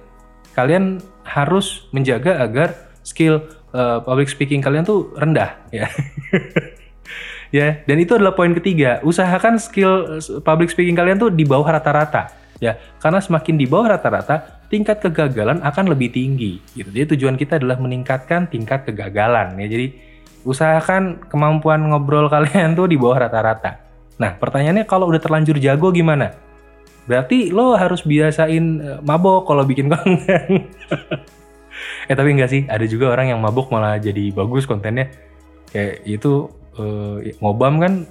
Kalian 0.54 1.02
harus 1.26 1.90
menjaga 1.90 2.38
agar 2.38 2.90
skill 3.02 3.43
uh, 3.75 3.98
public 4.02 4.31
speaking 4.31 4.62
kalian 4.62 4.86
tuh 4.86 5.10
rendah. 5.19 5.58
Ya. 5.75 5.90
ya, 7.56 7.82
dan 7.82 7.96
itu 7.98 8.14
adalah 8.14 8.38
poin 8.38 8.54
ketiga. 8.54 9.02
Usahakan 9.02 9.58
skill 9.58 10.22
eh, 10.22 10.22
public 10.43 10.70
speaking 10.70 10.94
kalian 10.94 11.19
tuh 11.19 11.34
di 11.34 11.43
bawah 11.43 11.66
rata-rata. 11.66 12.39
Ya, 12.60 12.76
karena 13.00 13.24
semakin 13.24 13.56
di 13.56 13.64
bawah 13.64 13.96
rata-rata, 13.96 14.60
tingkat 14.68 15.00
kegagalan 15.00 15.64
akan 15.64 15.96
lebih 15.96 16.12
tinggi 16.12 16.60
gitu. 16.76 16.92
Jadi 16.92 17.16
tujuan 17.16 17.40
kita 17.40 17.56
adalah 17.56 17.80
meningkatkan 17.80 18.52
tingkat 18.52 18.84
kegagalan 18.84 19.56
ya. 19.56 19.67
Jadi 19.67 19.86
usahakan 20.44 21.24
kemampuan 21.32 21.81
ngobrol 21.88 22.29
kalian 22.32 22.76
tuh 22.76 22.84
di 22.84 23.00
bawah 23.00 23.24
rata-rata. 23.24 23.81
Nah, 24.20 24.36
pertanyaannya 24.36 24.84
kalau 24.84 25.08
udah 25.08 25.19
terlanjur 25.24 25.56
jago 25.56 25.88
gimana? 25.88 26.36
Berarti 27.08 27.48
lo 27.48 27.72
harus 27.81 28.05
biasain 28.05 28.64
eh, 28.79 29.00
mabok 29.00 29.48
kalau 29.48 29.64
bikin 29.64 29.88
konten. 29.93 30.69
eh 32.12 32.14
tapi 32.14 32.29
enggak 32.36 32.52
sih, 32.52 32.62
ada 32.69 32.84
juga 32.84 33.08
orang 33.08 33.32
yang 33.32 33.40
mabok 33.40 33.72
malah 33.72 33.96
jadi 33.96 34.36
bagus 34.36 34.69
kontennya. 34.69 35.08
Kayak 35.72 36.05
itu 36.05 36.52
eh, 36.76 37.32
ngobam 37.40 37.81
kan, 37.81 38.05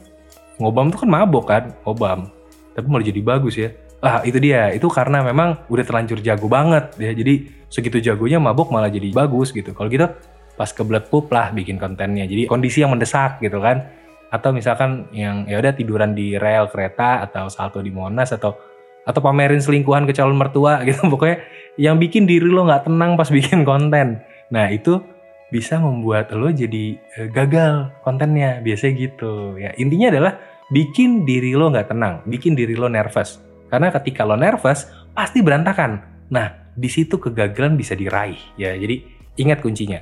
ngobam 0.58 0.90
tuh 0.90 1.06
kan 1.06 1.10
mabok 1.14 1.46
kan, 1.46 1.64
ngobam. 1.86 2.34
Tapi 2.74 2.88
malah 2.90 3.06
jadi 3.06 3.22
bagus 3.22 3.54
ya 3.54 3.70
Ah 4.00 4.24
itu 4.24 4.40
dia, 4.40 4.72
itu 4.72 4.88
karena 4.88 5.20
memang 5.20 5.68
udah 5.68 5.84
terlanjur 5.84 6.24
jago 6.24 6.48
banget 6.48 6.96
ya. 6.96 7.12
Jadi 7.12 7.68
segitu 7.68 8.00
jagonya 8.00 8.40
mabuk 8.40 8.72
malah 8.72 8.88
jadi 8.88 9.12
bagus 9.12 9.52
gitu. 9.52 9.76
Kalau 9.76 9.92
gitu 9.92 10.08
pas 10.56 10.70
kebelet 10.72 11.08
pup 11.12 11.28
lah 11.32 11.52
bikin 11.52 11.76
kontennya. 11.76 12.24
Jadi 12.24 12.48
kondisi 12.48 12.80
yang 12.80 12.96
mendesak 12.96 13.44
gitu 13.44 13.60
kan. 13.60 13.92
Atau 14.32 14.56
misalkan 14.56 15.12
yang 15.12 15.44
ya 15.50 15.60
udah 15.60 15.74
tiduran 15.76 16.16
di 16.16 16.40
rel 16.40 16.72
kereta 16.72 17.26
atau 17.28 17.52
salto 17.52 17.84
di 17.84 17.92
Monas 17.92 18.32
atau 18.32 18.56
atau 19.04 19.20
pamerin 19.26 19.60
selingkuhan 19.60 20.08
ke 20.08 20.16
calon 20.16 20.40
mertua 20.40 20.80
gitu. 20.88 21.04
Pokoknya 21.12 21.44
yang 21.76 22.00
bikin 22.00 22.24
diri 22.24 22.48
lo 22.48 22.64
nggak 22.64 22.88
tenang 22.88 23.20
pas 23.20 23.28
bikin 23.28 23.68
konten. 23.68 24.24
Nah 24.50 24.72
itu 24.72 25.04
bisa 25.50 25.82
membuat 25.82 26.30
lo 26.38 26.54
jadi 26.54 26.96
e, 26.96 27.20
gagal 27.34 27.90
kontennya 28.06 28.62
biasanya 28.62 28.94
gitu 29.02 29.58
ya 29.58 29.74
intinya 29.82 30.14
adalah 30.14 30.34
bikin 30.70 31.26
diri 31.26 31.58
lo 31.58 31.74
nggak 31.74 31.90
tenang 31.90 32.22
bikin 32.30 32.54
diri 32.54 32.78
lo 32.78 32.86
nervous 32.86 33.42
karena 33.70 33.94
ketika 33.94 34.26
lo 34.26 34.36
nervous, 34.36 34.90
pasti 35.14 35.46
berantakan. 35.46 36.02
Nah, 36.34 36.74
di 36.74 36.90
situ 36.90 37.22
kegagalan 37.22 37.78
bisa 37.78 37.94
diraih 37.94 38.38
ya. 38.58 38.74
Jadi 38.74 39.06
ingat 39.38 39.62
kuncinya. 39.62 40.02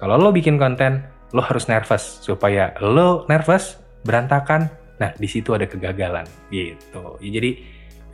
Kalau 0.00 0.16
lo 0.18 0.32
bikin 0.32 0.56
konten, 0.56 1.04
lo 1.36 1.44
harus 1.44 1.68
nervous 1.68 2.24
supaya 2.24 2.72
lo 2.80 3.28
nervous 3.28 3.78
berantakan. 4.04 4.68
Nah, 5.00 5.10
di 5.16 5.28
situ 5.28 5.52
ada 5.52 5.68
kegagalan 5.68 6.24
gitu. 6.48 7.18
Ya, 7.20 7.30
jadi 7.40 7.50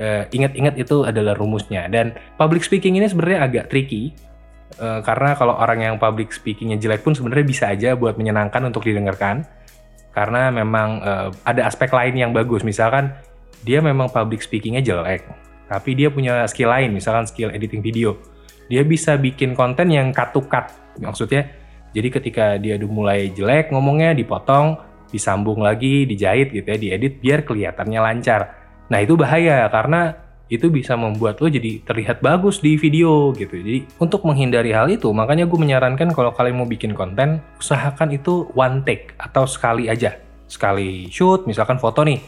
uh, 0.01 0.23
ingat-ingat 0.33 0.75
itu 0.81 1.07
adalah 1.07 1.37
rumusnya. 1.37 1.87
Dan 1.87 2.17
public 2.41 2.67
speaking 2.67 2.99
ini 2.99 3.07
sebenarnya 3.07 3.47
agak 3.47 3.65
tricky 3.71 4.17
uh, 4.81 5.05
karena 5.05 5.37
kalau 5.37 5.55
orang 5.55 5.85
yang 5.85 5.95
public 6.01 6.33
speakingnya 6.33 6.81
jelek 6.81 7.05
pun 7.05 7.13
sebenarnya 7.13 7.47
bisa 7.47 7.65
aja 7.69 7.95
buat 7.95 8.17
menyenangkan 8.17 8.65
untuk 8.67 8.89
didengarkan. 8.89 9.47
Karena 10.11 10.51
memang 10.51 10.89
uh, 11.05 11.29
ada 11.47 11.71
aspek 11.71 11.93
lain 11.95 12.19
yang 12.19 12.33
bagus. 12.35 12.67
Misalkan 12.67 13.15
dia 13.65 13.79
memang 13.85 14.09
public 14.09 14.41
speakingnya 14.45 14.81
jelek, 14.81 15.27
tapi 15.69 15.95
dia 15.97 16.09
punya 16.09 16.45
skill 16.49 16.73
lain, 16.73 16.97
misalkan 16.97 17.29
skill 17.29 17.53
editing 17.53 17.85
video. 17.85 18.17
Dia 18.71 18.87
bisa 18.87 19.19
bikin 19.19 19.59
konten 19.59 19.91
yang 19.91 20.15
cut 20.15 20.31
to 20.31 20.41
cut, 20.47 20.71
maksudnya 20.99 21.51
jadi 21.91 22.09
ketika 22.09 22.55
dia 22.57 22.79
udah 22.79 22.91
mulai 22.91 23.21
jelek 23.35 23.75
ngomongnya 23.75 24.15
dipotong, 24.15 24.79
disambung 25.11 25.59
lagi, 25.59 26.07
dijahit 26.07 26.55
gitu 26.55 26.67
ya, 26.71 26.79
diedit 26.79 27.19
biar 27.19 27.43
kelihatannya 27.43 27.99
lancar. 27.99 28.41
Nah 28.87 28.99
itu 29.03 29.19
bahaya 29.19 29.67
karena 29.71 30.15
itu 30.51 30.67
bisa 30.67 30.99
membuat 30.99 31.39
lo 31.39 31.47
jadi 31.47 31.79
terlihat 31.87 32.23
bagus 32.23 32.59
di 32.59 32.75
video 32.75 33.31
gitu. 33.35 33.55
Jadi 33.55 33.87
untuk 34.03 34.27
menghindari 34.27 34.75
hal 34.75 34.91
itu, 34.91 35.11
makanya 35.15 35.47
gue 35.47 35.59
menyarankan 35.59 36.11
kalau 36.11 36.35
kalian 36.35 36.59
mau 36.59 36.67
bikin 36.67 36.95
konten, 36.95 37.39
usahakan 37.59 38.15
itu 38.15 38.51
one 38.59 38.83
take 38.83 39.15
atau 39.19 39.47
sekali 39.47 39.87
aja. 39.87 40.19
Sekali 40.51 41.07
shoot, 41.07 41.47
misalkan 41.47 41.79
foto 41.79 42.03
nih, 42.03 42.19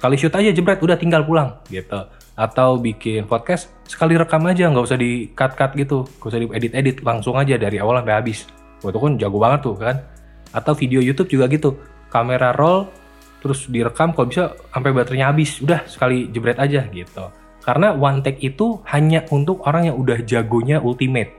sekali 0.00 0.16
shoot 0.16 0.32
aja 0.32 0.56
jebret, 0.56 0.80
udah 0.80 0.96
tinggal 0.96 1.28
pulang 1.28 1.60
gitu. 1.68 2.08
Atau 2.40 2.80
bikin 2.80 3.28
podcast, 3.28 3.68
sekali 3.84 4.16
rekam 4.16 4.40
aja, 4.48 4.72
nggak 4.72 4.84
usah 4.88 4.96
di 4.96 5.28
cut-cut 5.36 5.76
gitu, 5.76 6.08
nggak 6.08 6.28
usah 6.32 6.40
di 6.40 6.46
edit-edit, 6.48 6.96
langsung 7.04 7.36
aja 7.36 7.60
dari 7.60 7.76
awal 7.76 8.00
sampai 8.00 8.16
habis. 8.16 8.48
Tuh 8.80 8.96
kan 8.96 9.20
jago 9.20 9.36
banget 9.36 9.60
tuh 9.60 9.76
kan. 9.76 10.00
Atau 10.56 10.72
video 10.72 11.04
YouTube 11.04 11.28
juga 11.28 11.52
gitu, 11.52 11.76
kamera 12.08 12.56
roll, 12.56 12.88
terus 13.44 13.68
direkam 13.68 14.16
kalau 14.16 14.32
bisa 14.32 14.56
sampai 14.72 14.96
baterainya 14.96 15.28
habis, 15.28 15.60
udah 15.60 15.84
sekali 15.84 16.32
jebret 16.32 16.56
aja 16.56 16.88
gitu 16.88 17.28
karena 17.60 17.92
one 17.92 18.24
take 18.24 18.40
itu 18.40 18.80
hanya 18.88 19.28
untuk 19.28 19.60
orang 19.68 19.92
yang 19.92 19.96
udah 20.00 20.24
jagonya 20.24 20.80
ultimate. 20.80 21.36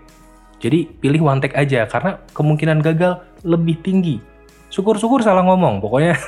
Jadi 0.62 0.86
pilih 1.01 1.25
one 1.25 1.41
take 1.41 1.58
aja 1.58 1.89
karena 1.89 2.22
kemungkinan 2.38 2.86
gagal 2.86 3.25
lebih 3.41 3.82
tinggi. 3.82 4.22
Syukur-syukur 4.72 5.25
salah 5.25 5.44
ngomong, 5.44 5.82
pokoknya 5.82 6.15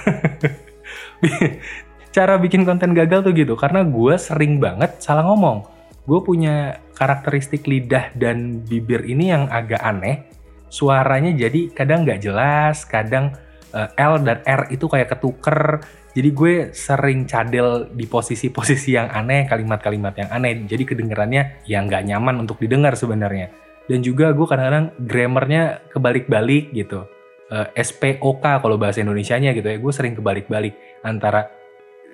cara 2.13 2.37
bikin 2.37 2.63
konten 2.63 2.93
gagal 2.93 3.25
tuh 3.25 3.33
gitu 3.33 3.57
karena 3.57 3.81
gue 3.81 4.15
sering 4.15 4.61
banget 4.61 5.01
salah 5.01 5.25
ngomong. 5.25 5.65
Gue 6.05 6.19
punya 6.21 6.77
karakteristik 6.93 7.65
lidah 7.65 8.13
dan 8.13 8.61
bibir 8.63 9.03
ini 9.03 9.33
yang 9.33 9.49
agak 9.49 9.81
aneh. 9.81 10.29
Suaranya 10.69 11.33
jadi 11.33 11.73
kadang 11.73 12.05
nggak 12.05 12.21
jelas, 12.21 12.85
kadang 12.85 13.33
uh, 13.73 13.89
L 13.97 14.21
dan 14.21 14.45
R 14.45 14.69
itu 14.69 14.85
kayak 14.85 15.17
ketuker 15.17 15.81
jadi 16.13 16.29
gue 16.29 16.53
sering 16.77 17.25
cadel 17.25 17.89
di 17.89 18.05
posisi-posisi 18.05 18.93
yang 18.93 19.09
aneh, 19.09 19.49
kalimat-kalimat 19.49 20.13
yang 20.13 20.29
aneh. 20.29 20.61
Jadi 20.69 20.93
kedengarannya 20.93 21.65
yang 21.65 21.89
nggak 21.89 22.05
nyaman 22.05 22.45
untuk 22.45 22.61
didengar 22.61 22.93
sebenarnya. 22.93 23.49
Dan 23.89 24.05
juga 24.05 24.29
gue 24.31 24.45
kadang-kadang 24.45 24.93
grammarnya 25.01 25.81
kebalik-balik 25.89 26.69
gitu. 26.71 27.09
Uh, 27.49 27.65
eh, 27.73 27.81
SPOK 27.81 28.45
kalau 28.61 28.77
bahasa 28.77 29.01
Indonesia-nya 29.01 29.57
gitu 29.57 29.65
ya. 29.65 29.77
Gue 29.81 29.89
sering 29.89 30.13
kebalik-balik 30.13 31.01
antara 31.01 31.49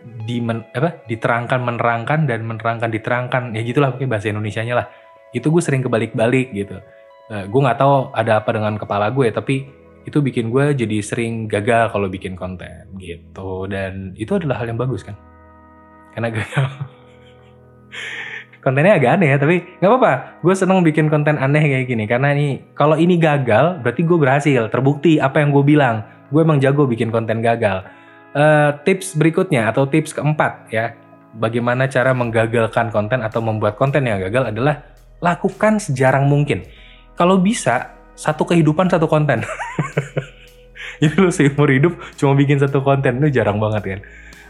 di 0.03 0.39
men, 0.39 0.65
apa 0.74 1.03
diterangkan 1.06 1.60
menerangkan 1.62 2.25
dan 2.25 2.46
menerangkan 2.46 2.89
diterangkan. 2.89 3.44
Ya 3.56 3.62
gitulah 3.63 3.94
pakai 3.94 4.08
bahasa 4.08 4.32
Indonesia-nya 4.32 4.75
lah. 4.75 4.88
Itu 5.36 5.53
gue 5.53 5.62
sering 5.62 5.86
kebalik-balik 5.86 6.53
gitu. 6.56 6.77
Uh, 7.29 7.46
gue 7.46 7.62
nggak 7.62 7.77
tahu 7.77 8.10
ada 8.18 8.41
apa 8.41 8.50
dengan 8.58 8.74
kepala 8.74 9.13
gue 9.13 9.29
tapi 9.29 9.70
itu 10.01 10.18
bikin 10.18 10.50
gue 10.50 10.74
jadi 10.74 10.98
sering 11.06 11.46
gagal 11.46 11.94
kalau 11.94 12.10
bikin 12.10 12.34
konten 12.34 12.89
gitu. 12.98 13.70
Dan 13.70 14.18
itu 14.18 14.34
adalah 14.34 14.63
hal 14.63 14.74
yang 14.74 14.79
bagus 14.79 15.06
kan? 15.06 15.13
Karena 16.15 16.34
gagal 16.34 16.65
kontennya 18.60 19.00
agak 19.00 19.12
aneh 19.20 19.29
ya 19.34 19.38
tapi 19.38 19.56
nggak 19.79 19.89
apa-apa. 19.89 20.13
Gue 20.41 20.53
seneng 20.58 20.82
bikin 20.82 21.08
konten 21.08 21.38
aneh 21.38 21.63
kayak 21.63 21.86
gini 21.88 22.06
karena 22.10 22.34
ini 22.34 22.74
kalau 22.75 23.00
ini 23.00 23.15
gagal 23.15 23.79
berarti 23.86 24.01
gue 24.03 24.18
berhasil. 24.18 24.62
Terbukti 24.74 25.22
apa 25.22 25.39
yang 25.44 25.53
gue 25.53 25.63
bilang. 25.63 26.03
Gue 26.29 26.46
emang 26.46 26.62
jago 26.62 26.86
bikin 26.86 27.10
konten 27.10 27.41
gagal 27.41 27.82
uh, 28.33 28.75
tips 28.83 29.15
berikutnya 29.15 29.69
atau 29.69 29.86
tips 29.86 30.13
keempat 30.13 30.69
ya 30.74 30.93
bagaimana 31.38 31.86
cara 31.86 32.12
menggagalkan 32.12 32.89
konten 32.89 33.21
atau 33.21 33.39
membuat 33.39 33.77
konten 33.77 34.05
yang 34.05 34.17
gagal 34.19 34.50
adalah 34.50 34.81
lakukan 35.21 35.77
sejarang 35.77 36.25
mungkin 36.25 36.65
kalau 37.19 37.38
bisa 37.38 38.00
satu 38.19 38.43
kehidupan 38.43 38.91
satu 38.91 39.07
konten. 39.07 39.43
Jadi 41.00 41.15
lu 41.15 41.31
seumur 41.31 41.71
hidup 41.71 41.95
cuma 42.19 42.36
bikin 42.36 42.59
satu 42.59 42.83
konten 42.83 43.24
itu 43.24 43.39
jarang 43.39 43.55
banget 43.55 43.83
kan. 43.83 44.00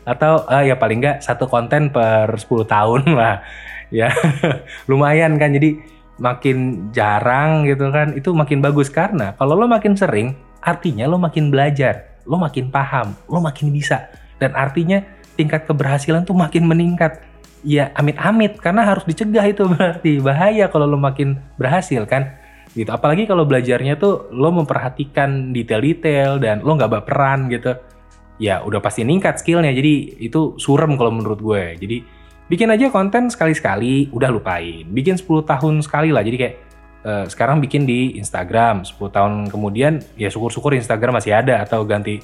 Atau 0.10 0.50
uh, 0.50 0.66
ya 0.66 0.74
paling 0.74 0.98
nggak 1.06 1.22
satu 1.22 1.46
konten 1.46 1.94
per 1.94 2.34
10 2.34 2.66
tahun 2.66 3.02
lah. 3.20 3.46
Ya 3.94 4.10
lumayan 4.90 5.38
kan 5.38 5.54
jadi 5.54 5.78
makin 6.18 6.90
jarang 6.92 7.64
gitu 7.64 7.90
kan 7.94 8.12
itu 8.18 8.36
makin 8.36 8.60
bagus 8.60 8.92
karena 8.92 9.34
kalau 9.40 9.56
lo 9.56 9.72
makin 9.72 9.96
sering 9.96 10.36
artinya 10.60 11.08
lo 11.08 11.16
makin 11.16 11.48
belajar, 11.48 12.09
lo 12.30 12.38
makin 12.38 12.70
paham, 12.70 13.18
lo 13.26 13.42
makin 13.42 13.74
bisa. 13.74 14.14
Dan 14.38 14.54
artinya 14.54 15.02
tingkat 15.34 15.66
keberhasilan 15.66 16.30
tuh 16.30 16.38
makin 16.38 16.70
meningkat. 16.70 17.26
Ya 17.66 17.92
amit-amit 17.98 18.62
karena 18.62 18.86
harus 18.86 19.04
dicegah 19.04 19.44
itu 19.50 19.66
berarti. 19.74 20.22
Bahaya 20.22 20.70
kalau 20.70 20.86
lo 20.86 21.02
makin 21.02 21.42
berhasil 21.58 22.06
kan? 22.06 22.38
Gitu. 22.78 22.88
Apalagi 22.94 23.26
kalau 23.26 23.50
belajarnya 23.50 23.98
tuh 23.98 24.30
lo 24.30 24.54
memperhatikan 24.54 25.50
detail-detail 25.50 26.38
dan 26.38 26.62
lo 26.62 26.78
nggak 26.78 27.02
baperan 27.02 27.50
gitu. 27.50 27.74
Ya 28.40 28.62
udah 28.64 28.80
pasti 28.80 29.02
ningkat 29.02 29.42
skillnya. 29.42 29.74
Jadi 29.74 30.22
itu 30.22 30.56
surem 30.62 30.96
kalau 30.96 31.12
menurut 31.12 31.42
gue. 31.42 31.76
Jadi 31.82 31.98
bikin 32.48 32.70
aja 32.72 32.88
konten 32.94 33.28
sekali-sekali 33.28 34.14
udah 34.14 34.30
lupain. 34.32 34.86
Bikin 34.88 35.20
10 35.20 35.44
tahun 35.44 35.82
sekali 35.84 36.14
lah. 36.14 36.24
Jadi 36.24 36.38
kayak 36.40 36.56
uh, 37.04 37.26
sekarang 37.28 37.60
bikin 37.64 37.84
di 37.88 38.16
Instagram. 38.20 38.84
10 38.88 39.00
tahun 39.12 39.34
kemudian 39.52 40.04
ya 40.16 40.32
syukur-syukur 40.32 40.76
Instagram 40.76 41.20
masih 41.20 41.36
ada 41.36 41.64
atau 41.64 41.84
ganti 41.84 42.20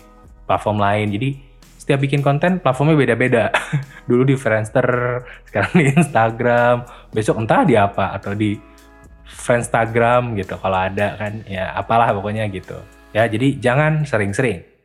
platform 0.45 0.81
lain. 0.81 1.07
Jadi 1.11 1.29
setiap 1.75 2.01
bikin 2.01 2.25
konten 2.25 2.57
platformnya 2.59 2.97
beda-beda. 2.97 3.53
Dulu 4.09 4.25
di 4.25 4.35
Friendster 4.35 4.87
sekarang 5.45 5.73
di 5.77 5.85
Instagram. 5.93 6.75
Besok 7.13 7.41
entah 7.43 7.61
di 7.63 7.75
apa 7.77 8.15
atau 8.15 8.33
di 8.33 8.57
Friendstagram 9.25 10.33
gitu 10.39 10.57
kalau 10.57 10.79
ada 10.79 11.15
kan. 11.19 11.45
Ya 11.45 11.71
apalah 11.75 12.11
pokoknya 12.15 12.49
gitu. 12.49 12.77
Ya 13.13 13.29
jadi 13.29 13.55
jangan 13.61 14.03
sering-sering 14.03 14.75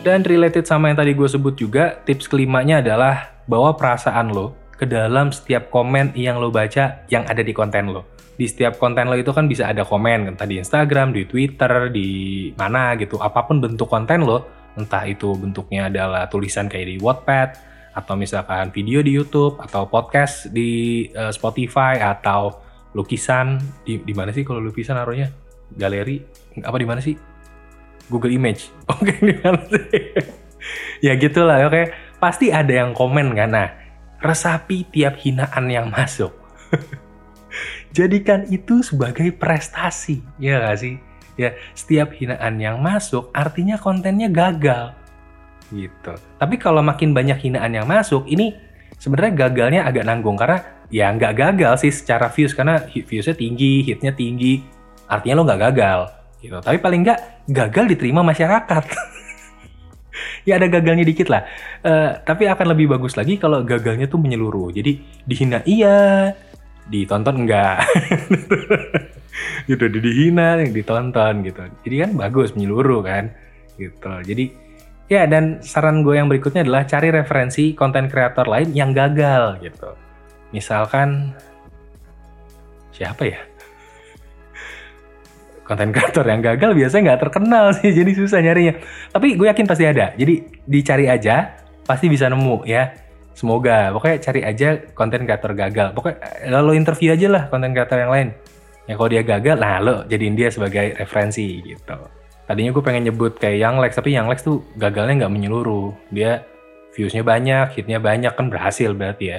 Dan 0.00 0.24
related 0.24 0.64
sama 0.64 0.88
yang 0.88 0.96
tadi 0.96 1.12
gue 1.12 1.28
sebut 1.28 1.52
juga, 1.60 2.00
tips 2.08 2.24
kelimanya 2.24 2.80
adalah 2.80 3.36
bawa 3.44 3.76
perasaan 3.76 4.32
lo 4.32 4.56
ke 4.72 4.88
dalam 4.88 5.28
setiap 5.28 5.68
komen 5.68 6.16
yang 6.16 6.40
lo 6.40 6.48
baca 6.48 7.04
yang 7.12 7.28
ada 7.28 7.44
di 7.44 7.52
konten 7.52 7.92
lo. 7.92 8.16
Di 8.40 8.48
setiap 8.48 8.80
konten 8.80 9.12
lo 9.12 9.16
itu 9.20 9.28
kan 9.28 9.44
bisa 9.44 9.68
ada 9.68 9.84
komen, 9.84 10.32
entah 10.32 10.48
di 10.48 10.56
Instagram, 10.56 11.12
di 11.12 11.28
Twitter, 11.28 11.92
di 11.92 12.08
mana 12.56 12.96
gitu. 12.96 13.20
Apa 13.20 13.44
pun 13.44 13.60
bentuk 13.60 13.92
konten 13.92 14.24
lo, 14.24 14.48
entah 14.80 15.04
itu 15.04 15.36
bentuknya 15.36 15.92
adalah 15.92 16.32
tulisan 16.32 16.64
kayak 16.64 16.86
di 16.88 16.96
Wattpad, 16.96 17.48
atau 17.92 18.16
misalkan 18.16 18.72
video 18.72 19.04
di 19.04 19.12
YouTube, 19.12 19.60
atau 19.60 19.84
podcast 19.84 20.48
di 20.48 21.12
uh, 21.12 21.28
Spotify, 21.28 22.00
atau 22.00 22.56
lukisan 22.96 23.60
di 23.84 24.00
di 24.00 24.16
mana 24.16 24.32
sih 24.32 24.48
kalau 24.48 24.64
lukisan 24.64 24.96
naruhnya? 24.96 25.28
Galeri 25.76 26.24
apa 26.64 26.76
di 26.80 26.88
mana 26.88 27.04
sih? 27.04 27.29
Google 28.10 28.34
Image. 28.34 28.68
Oke, 28.92 29.14
di 29.22 29.34
mana 29.38 29.62
sih? 29.70 29.86
ya 31.00 31.16
gitulah, 31.16 31.64
oke. 31.64 31.88
Pasti 32.20 32.52
ada 32.52 32.68
yang 32.68 32.92
komen 32.92 33.32
kan. 33.32 33.48
Nah, 33.48 33.68
resapi 34.20 34.84
tiap 34.92 35.16
hinaan 35.16 35.72
yang 35.72 35.88
masuk. 35.88 36.34
Jadikan 37.96 38.44
itu 38.52 38.84
sebagai 38.84 39.32
prestasi, 39.32 40.20
ya 40.36 40.60
gak 40.60 40.78
sih? 40.84 40.94
Ya, 41.40 41.56
setiap 41.72 42.12
hinaan 42.12 42.60
yang 42.60 42.76
masuk 42.84 43.32
artinya 43.32 43.80
kontennya 43.80 44.28
gagal. 44.28 44.92
Gitu. 45.72 46.12
Tapi 46.36 46.54
kalau 46.60 46.84
makin 46.84 47.16
banyak 47.16 47.40
hinaan 47.40 47.72
yang 47.72 47.88
masuk, 47.88 48.28
ini 48.28 48.52
sebenarnya 49.00 49.48
gagalnya 49.48 49.80
agak 49.88 50.04
nanggung 50.04 50.36
karena 50.36 50.60
ya 50.92 51.08
nggak 51.14 51.32
gagal 51.38 51.86
sih 51.86 51.92
secara 51.94 52.28
views 52.28 52.52
karena 52.52 52.84
viewsnya 52.84 53.32
tinggi, 53.32 53.86
hitnya 53.86 54.12
tinggi, 54.12 54.60
artinya 55.08 55.40
lo 55.40 55.42
nggak 55.48 55.62
gagal. 55.72 56.19
Gitu. 56.40 56.56
Tapi 56.56 56.78
paling 56.80 57.04
nggak 57.04 57.20
gagal 57.52 57.84
diterima 57.96 58.24
masyarakat. 58.24 58.84
ya 60.48 60.56
ada 60.56 60.66
gagalnya 60.66 61.04
dikit 61.04 61.28
lah. 61.28 61.44
Uh, 61.84 62.16
tapi 62.24 62.48
akan 62.48 62.72
lebih 62.72 62.88
bagus 62.90 63.14
lagi 63.14 63.36
kalau 63.36 63.60
gagalnya 63.60 64.08
tuh 64.08 64.20
menyeluruh. 64.20 64.72
Jadi 64.72 65.00
dihina 65.28 65.60
iya, 65.68 66.32
ditonton 66.88 67.44
enggak. 67.44 67.84
gitu, 69.70 69.84
dihina 69.92 70.64
ditonton 70.64 71.44
gitu. 71.44 71.60
Jadi 71.84 71.96
kan 72.08 72.10
bagus 72.16 72.56
menyeluruh 72.56 73.04
kan. 73.04 73.28
Gitu. 73.76 74.12
Jadi 74.24 74.44
ya 75.12 75.28
dan 75.28 75.60
saran 75.60 76.00
gue 76.06 76.16
yang 76.16 76.30
berikutnya 76.30 76.64
adalah 76.64 76.88
cari 76.88 77.12
referensi 77.12 77.76
konten 77.76 78.08
kreator 78.08 78.48
lain 78.48 78.72
yang 78.72 78.96
gagal 78.96 79.60
gitu. 79.60 79.92
Misalkan 80.56 81.36
siapa 82.96 83.28
ya? 83.28 83.49
Konten 85.64 85.94
kreator 85.94 86.26
yang 86.26 86.42
gagal 86.42 86.74
biasanya 86.74 87.02
nggak 87.12 87.20
terkenal 87.28 87.64
sih 87.76 87.90
jadi 87.98 88.10
susah 88.14 88.38
nyarinya. 88.42 88.74
Tapi 89.14 89.38
gue 89.38 89.46
yakin 89.46 89.66
pasti 89.66 89.84
ada. 89.86 90.12
Jadi 90.14 90.64
dicari 90.66 91.06
aja 91.06 91.56
pasti 91.86 92.06
bisa 92.10 92.26
nemu 92.26 92.66
ya. 92.66 92.90
Semoga. 93.34 93.94
Pokoknya 93.94 94.18
cari 94.20 94.40
aja 94.42 94.68
konten 94.92 95.24
kreator 95.24 95.52
gagal. 95.54 95.94
Pokoknya 95.94 96.18
lalu 96.50 96.76
interview 96.76 97.14
aja 97.14 97.26
lah 97.30 97.42
konten 97.48 97.72
kreator 97.72 97.98
yang 97.98 98.12
lain. 98.12 98.28
Ya 98.90 98.98
kalau 98.98 99.08
dia 99.08 99.22
gagal 99.22 99.56
nah 99.60 99.78
lo 99.78 100.02
jadiin 100.10 100.34
dia 100.34 100.50
sebagai 100.50 100.98
referensi 100.98 101.62
gitu. 101.62 101.98
Tadinya 102.50 102.74
gue 102.74 102.82
pengen 102.82 103.06
nyebut 103.06 103.38
kayak 103.38 103.62
Yang 103.62 103.74
Lex 103.78 103.92
tapi 103.94 104.10
Yang 104.10 104.26
Lex 104.26 104.38
tuh 104.42 104.58
gagalnya 104.74 105.24
nggak 105.24 105.32
menyeluruh. 105.32 105.94
Dia 106.10 106.42
viewsnya 106.90 107.22
banyak, 107.22 107.78
hitnya 107.78 108.02
banyak 108.02 108.34
kan 108.34 108.50
berhasil 108.50 108.90
berarti 108.90 109.24
ya. 109.30 109.38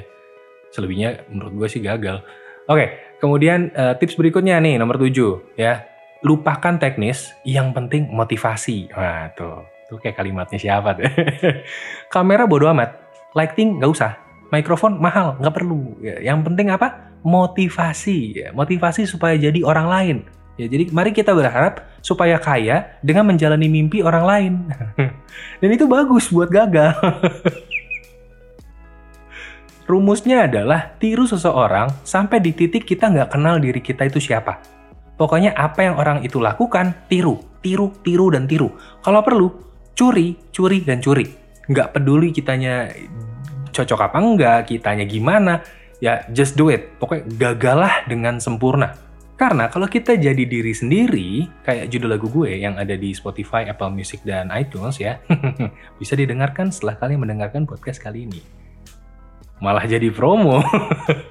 Selebihnya 0.71 1.27
menurut 1.27 1.59
gue 1.59 1.67
sih 1.67 1.83
gagal. 1.83 2.23
Oke, 2.71 3.19
kemudian 3.19 3.75
uh, 3.75 3.99
tips 3.99 4.15
berikutnya 4.15 4.55
nih 4.63 4.79
nomor 4.79 4.95
7 4.95 5.59
ya. 5.59 5.90
Lupakan 6.21 6.77
teknis, 6.77 7.33
yang 7.41 7.73
penting 7.73 8.09
motivasi. 8.13 8.93
Wah 8.93 9.33
tuh, 9.33 9.65
tuh 9.89 9.97
kayak 9.97 10.21
kalimatnya 10.21 10.61
siapa 10.61 10.93
tuh. 10.93 11.09
Kamera 12.13 12.45
bodo 12.45 12.69
amat, 12.69 12.93
lighting 13.33 13.81
nggak 13.81 13.89
usah, 13.89 14.21
mikrofon 14.53 15.01
mahal 15.01 15.39
nggak 15.41 15.55
perlu. 15.55 15.97
Ya, 15.97 16.21
yang 16.21 16.45
penting 16.45 16.69
apa? 16.69 17.09
Motivasi. 17.25 18.37
Ya, 18.37 18.47
motivasi 18.53 19.09
supaya 19.09 19.33
jadi 19.33 19.65
orang 19.65 19.87
lain. 19.89 20.17
Ya, 20.61 20.69
jadi 20.69 20.93
mari 20.93 21.09
kita 21.09 21.33
berharap 21.33 21.89
supaya 22.05 22.37
kaya 22.37 22.99
dengan 23.01 23.25
menjalani 23.25 23.65
mimpi 23.65 24.05
orang 24.05 24.25
lain. 24.27 24.53
Dan 25.63 25.69
itu 25.73 25.89
bagus 25.89 26.29
buat 26.29 26.53
gagal. 26.53 26.93
Rumusnya 29.89 30.47
adalah 30.47 30.93
tiru 31.01 31.25
seseorang 31.25 31.91
sampai 32.05 32.39
di 32.39 32.53
titik 32.53 32.85
kita 32.85 33.09
nggak 33.09 33.33
kenal 33.33 33.57
diri 33.57 33.81
kita 33.81 34.05
itu 34.07 34.21
siapa. 34.21 34.80
Pokoknya 35.21 35.53
apa 35.53 35.85
yang 35.85 36.01
orang 36.01 36.25
itu 36.25 36.41
lakukan, 36.41 37.05
tiru, 37.05 37.37
tiru, 37.61 37.93
tiru, 38.01 38.33
dan 38.33 38.49
tiru. 38.49 38.73
Kalau 39.05 39.21
perlu, 39.21 39.53
curi, 39.93 40.33
curi, 40.49 40.81
dan 40.81 40.97
curi. 40.97 41.29
Nggak 41.69 41.93
peduli 41.93 42.33
kitanya 42.33 42.89
cocok 43.69 44.01
apa 44.01 44.17
enggak, 44.17 44.59
kitanya 44.65 45.05
gimana, 45.05 45.61
ya 46.01 46.25
just 46.33 46.57
do 46.57 46.73
it. 46.73 46.97
Pokoknya 46.97 47.29
gagalah 47.37 48.01
dengan 48.09 48.41
sempurna. 48.41 48.97
Karena 49.37 49.69
kalau 49.69 49.85
kita 49.85 50.17
jadi 50.17 50.41
diri 50.41 50.73
sendiri, 50.73 51.45
kayak 51.69 51.93
judul 51.93 52.17
lagu 52.17 52.25
gue 52.25 52.57
yang 52.57 52.81
ada 52.81 52.97
di 52.97 53.13
Spotify, 53.13 53.69
Apple 53.69 53.93
Music, 53.93 54.25
dan 54.25 54.49
iTunes 54.49 54.97
ya, 54.97 55.21
bisa 56.01 56.17
didengarkan 56.17 56.73
setelah 56.73 56.97
kalian 56.97 57.21
mendengarkan 57.29 57.69
podcast 57.69 58.01
kali 58.01 58.25
ini 58.25 58.41
malah 59.61 59.85
jadi 59.85 60.09
promo. 60.09 60.59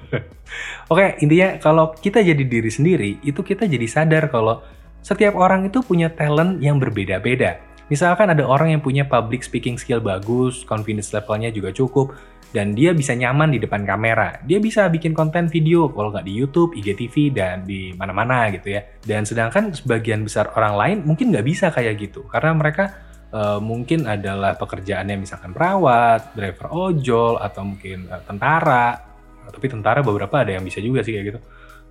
Oke, 0.91 1.15
intinya 1.23 1.55
kalau 1.55 1.95
kita 1.95 2.19
jadi 2.19 2.43
diri 2.43 2.67
sendiri, 2.67 3.23
itu 3.23 3.39
kita 3.39 3.63
jadi 3.63 3.87
sadar 3.87 4.27
kalau 4.27 4.59
setiap 4.99 5.39
orang 5.39 5.71
itu 5.71 5.79
punya 5.79 6.11
talent 6.11 6.59
yang 6.59 6.83
berbeda-beda. 6.83 7.63
Misalkan 7.87 8.27
ada 8.27 8.43
orang 8.43 8.75
yang 8.75 8.83
punya 8.83 9.07
public 9.07 9.39
speaking 9.39 9.79
skill 9.79 10.03
bagus, 10.03 10.67
confidence 10.67 11.15
levelnya 11.15 11.47
juga 11.47 11.71
cukup, 11.71 12.11
dan 12.51 12.75
dia 12.75 12.91
bisa 12.91 13.15
nyaman 13.15 13.55
di 13.55 13.63
depan 13.63 13.87
kamera. 13.87 14.43
Dia 14.43 14.59
bisa 14.59 14.91
bikin 14.91 15.15
konten 15.15 15.47
video 15.47 15.87
kalau 15.87 16.11
nggak 16.11 16.27
di 16.27 16.35
YouTube, 16.35 16.75
IGTV, 16.75 17.15
dan 17.31 17.63
di 17.63 17.95
mana-mana 17.95 18.51
gitu 18.51 18.75
ya. 18.75 18.83
Dan 18.99 19.23
sedangkan 19.23 19.71
sebagian 19.71 20.27
besar 20.27 20.51
orang 20.59 20.75
lain 20.75 20.97
mungkin 21.07 21.31
nggak 21.31 21.47
bisa 21.47 21.71
kayak 21.71 22.03
gitu, 22.03 22.27
karena 22.27 22.51
mereka 22.51 22.99
uh, 23.31 23.63
mungkin 23.63 24.11
adalah 24.11 24.59
pekerjaannya 24.59 25.15
misalkan 25.23 25.55
perawat, 25.55 26.35
driver 26.35 26.67
ojol, 26.67 27.39
atau 27.39 27.63
mungkin 27.63 28.11
uh, 28.11 28.19
tentara. 28.27 29.10
Tapi 29.49 29.65
tentara 29.71 30.05
beberapa 30.05 30.43
ada 30.43 30.53
yang 30.53 30.65
bisa 30.65 30.77
juga 30.77 31.01
sih 31.01 31.17
kayak 31.17 31.25
gitu. 31.33 31.39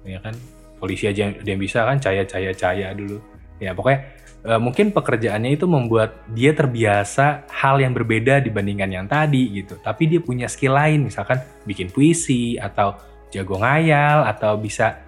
Ya 0.07 0.19
kan, 0.23 0.35
polisi 0.79 1.11
aja 1.11 1.35
ada 1.35 1.49
yang 1.49 1.61
bisa 1.61 1.83
kan, 1.83 1.99
caya-caya-caya 1.99 2.95
dulu. 2.95 3.19
Ya 3.61 3.75
pokoknya 3.77 4.01
uh, 4.45 4.61
mungkin 4.61 4.93
pekerjaannya 4.93 5.57
itu 5.57 5.69
membuat 5.69 6.25
dia 6.33 6.57
terbiasa 6.57 7.49
hal 7.51 7.81
yang 7.81 7.93
berbeda 7.93 8.41
dibandingkan 8.41 8.91
yang 8.91 9.07
tadi 9.09 9.61
gitu. 9.61 9.77
Tapi 9.81 10.09
dia 10.09 10.21
punya 10.23 10.47
skill 10.49 10.77
lain, 10.77 11.09
misalkan 11.09 11.41
bikin 11.69 11.93
puisi 11.93 12.57
atau 12.57 12.97
jago 13.31 13.61
ngayal 13.61 14.27
atau 14.27 14.59
bisa 14.59 14.99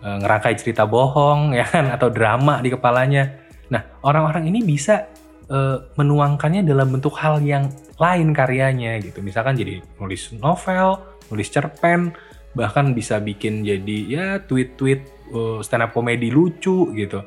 uh, 0.00 0.16
ngerangkai 0.22 0.54
cerita 0.56 0.88
bohong 0.88 1.52
ya 1.58 1.66
kan 1.66 1.90
atau 1.92 2.08
drama 2.10 2.62
di 2.62 2.70
kepalanya. 2.72 3.42
Nah, 3.66 3.82
orang-orang 4.06 4.46
ini 4.46 4.62
bisa 4.62 5.10
uh, 5.50 5.90
menuangkannya 5.98 6.62
dalam 6.62 6.94
bentuk 6.94 7.18
hal 7.18 7.42
yang 7.42 7.66
lain 7.98 8.30
karyanya 8.30 9.00
gitu. 9.02 9.18
Misalkan 9.24 9.58
jadi 9.58 9.82
nulis 9.98 10.30
novel, 10.38 11.00
nulis 11.32 11.48
cerpen, 11.50 12.14
bahkan 12.56 12.96
bisa 12.96 13.20
bikin 13.20 13.62
jadi 13.66 13.98
ya 14.06 14.26
tweet-tweet 14.44 15.00
uh, 15.32 15.58
stand 15.60 15.84
up 15.84 15.92
komedi 15.92 16.32
lucu 16.32 16.92
gitu. 16.96 17.22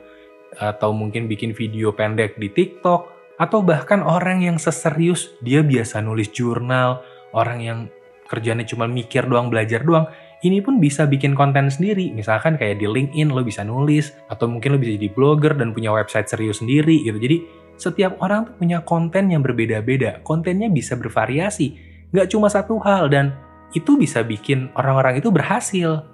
Atau 0.57 0.91
mungkin 0.91 1.29
bikin 1.29 1.53
video 1.53 1.93
pendek 1.93 2.41
di 2.41 2.49
TikTok 2.49 3.01
atau 3.39 3.63
bahkan 3.63 4.03
orang 4.03 4.43
yang 4.43 4.57
seserius 4.59 5.31
dia 5.39 5.63
biasa 5.63 6.03
nulis 6.03 6.27
jurnal, 6.35 6.99
orang 7.31 7.59
yang 7.63 7.79
kerjanya 8.27 8.67
cuma 8.67 8.85
mikir 8.85 9.25
doang, 9.25 9.49
belajar 9.49 9.81
doang, 9.81 10.05
ini 10.45 10.61
pun 10.61 10.77
bisa 10.77 11.07
bikin 11.07 11.33
konten 11.33 11.71
sendiri. 11.71 12.13
Misalkan 12.13 12.59
kayak 12.59 12.77
di 12.79 12.85
LinkedIn 12.85 13.31
lo 13.31 13.41
bisa 13.41 13.65
nulis, 13.65 14.13
atau 14.29 14.45
mungkin 14.45 14.75
lo 14.75 14.77
bisa 14.77 14.95
jadi 14.95 15.09
blogger 15.11 15.57
dan 15.57 15.71
punya 15.71 15.89
website 15.89 16.29
serius 16.29 16.61
sendiri 16.61 16.99
gitu. 17.03 17.17
Jadi 17.17 17.37
setiap 17.79 18.19
orang 18.19 18.47
tuh 18.47 18.55
punya 18.59 18.83
konten 18.83 19.31
yang 19.31 19.39
berbeda-beda. 19.39 20.19
Kontennya 20.21 20.67
bisa 20.67 20.99
bervariasi. 20.99 21.79
Nggak 22.11 22.27
cuma 22.35 22.51
satu 22.51 22.75
hal 22.83 23.07
dan 23.07 23.33
itu 23.73 23.97
bisa 23.97 24.25
bikin 24.25 24.73
orang-orang 24.73 25.21
itu 25.21 25.29
berhasil. 25.29 26.05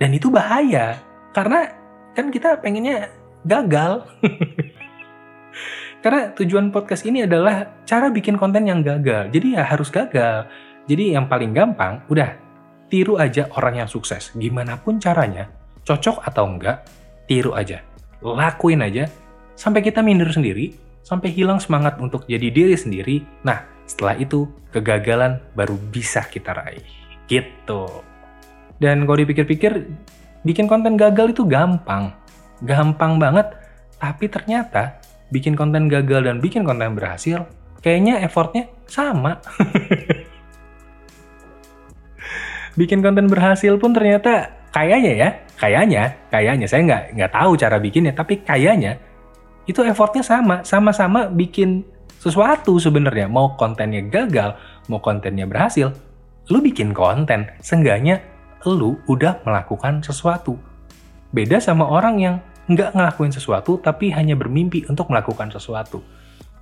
Dan 0.00 0.16
itu 0.16 0.32
bahaya. 0.32 0.96
Karena 1.34 1.68
kan 2.14 2.30
kita 2.30 2.58
pengennya 2.58 3.10
gagal. 3.44 4.06
Karena 6.02 6.32
tujuan 6.32 6.72
podcast 6.72 7.04
ini 7.04 7.28
adalah 7.28 7.84
cara 7.84 8.08
bikin 8.08 8.40
konten 8.40 8.64
yang 8.64 8.80
gagal. 8.80 9.28
Jadi 9.28 9.52
ya 9.52 9.62
harus 9.68 9.92
gagal. 9.92 10.48
Jadi 10.88 11.12
yang 11.12 11.28
paling 11.28 11.52
gampang, 11.52 12.00
udah 12.08 12.40
tiru 12.88 13.20
aja 13.20 13.52
orang 13.52 13.84
yang 13.84 13.88
sukses. 13.88 14.32
Gimana 14.32 14.80
pun 14.80 14.96
caranya, 14.96 15.52
cocok 15.84 16.24
atau 16.24 16.44
enggak, 16.48 16.88
tiru 17.28 17.52
aja. 17.52 17.84
Lakuin 18.24 18.80
aja, 18.80 19.06
sampai 19.60 19.84
kita 19.84 20.00
minder 20.00 20.32
sendiri, 20.32 20.72
sampai 21.04 21.28
hilang 21.30 21.60
semangat 21.60 22.00
untuk 22.00 22.24
jadi 22.24 22.48
diri 22.48 22.74
sendiri. 22.74 23.22
Nah, 23.44 23.60
setelah 23.84 24.16
itu 24.16 24.48
kegagalan 24.72 25.36
baru 25.52 25.76
bisa 25.76 26.24
kita 26.24 26.56
raih. 26.56 26.99
Gitu. 27.30 27.82
Dan 28.82 29.06
kalau 29.06 29.18
dipikir-pikir, 29.22 29.86
bikin 30.42 30.66
konten 30.66 30.98
gagal 30.98 31.30
itu 31.30 31.46
gampang. 31.46 32.10
Gampang 32.66 33.22
banget. 33.22 33.54
Tapi 34.02 34.26
ternyata 34.26 34.98
bikin 35.30 35.54
konten 35.54 35.86
gagal 35.86 36.26
dan 36.26 36.42
bikin 36.42 36.66
konten 36.66 36.98
berhasil, 36.98 37.46
kayaknya 37.80 38.18
effortnya 38.26 38.66
sama. 38.90 39.38
bikin 42.80 42.98
konten 43.04 43.30
berhasil 43.30 43.78
pun 43.78 43.94
ternyata 43.94 44.50
kayaknya 44.74 45.12
ya, 45.14 45.28
kayaknya, 45.54 46.02
kayaknya 46.32 46.66
saya 46.66 46.82
nggak 46.86 47.02
nggak 47.14 47.32
tahu 47.32 47.50
cara 47.54 47.76
bikinnya, 47.78 48.12
tapi 48.16 48.42
kayaknya 48.42 48.98
itu 49.70 49.86
effortnya 49.86 50.26
sama, 50.26 50.66
sama-sama 50.66 51.30
bikin 51.30 51.86
sesuatu 52.18 52.80
sebenarnya. 52.82 53.30
Mau 53.30 53.54
kontennya 53.54 54.02
gagal, 54.02 54.58
mau 54.90 54.98
kontennya 54.98 55.46
berhasil, 55.46 55.94
lu 56.50 56.58
bikin 56.58 56.90
konten, 56.90 57.46
seenggaknya 57.62 58.20
lu 58.66 58.98
udah 59.06 59.40
melakukan 59.46 60.02
sesuatu. 60.02 60.58
Beda 61.30 61.62
sama 61.62 61.86
orang 61.86 62.18
yang 62.18 62.36
nggak 62.66 62.94
ngelakuin 62.94 63.30
sesuatu 63.34 63.78
tapi 63.78 64.10
hanya 64.10 64.34
bermimpi 64.34 64.84
untuk 64.90 65.10
melakukan 65.10 65.50
sesuatu. 65.50 66.02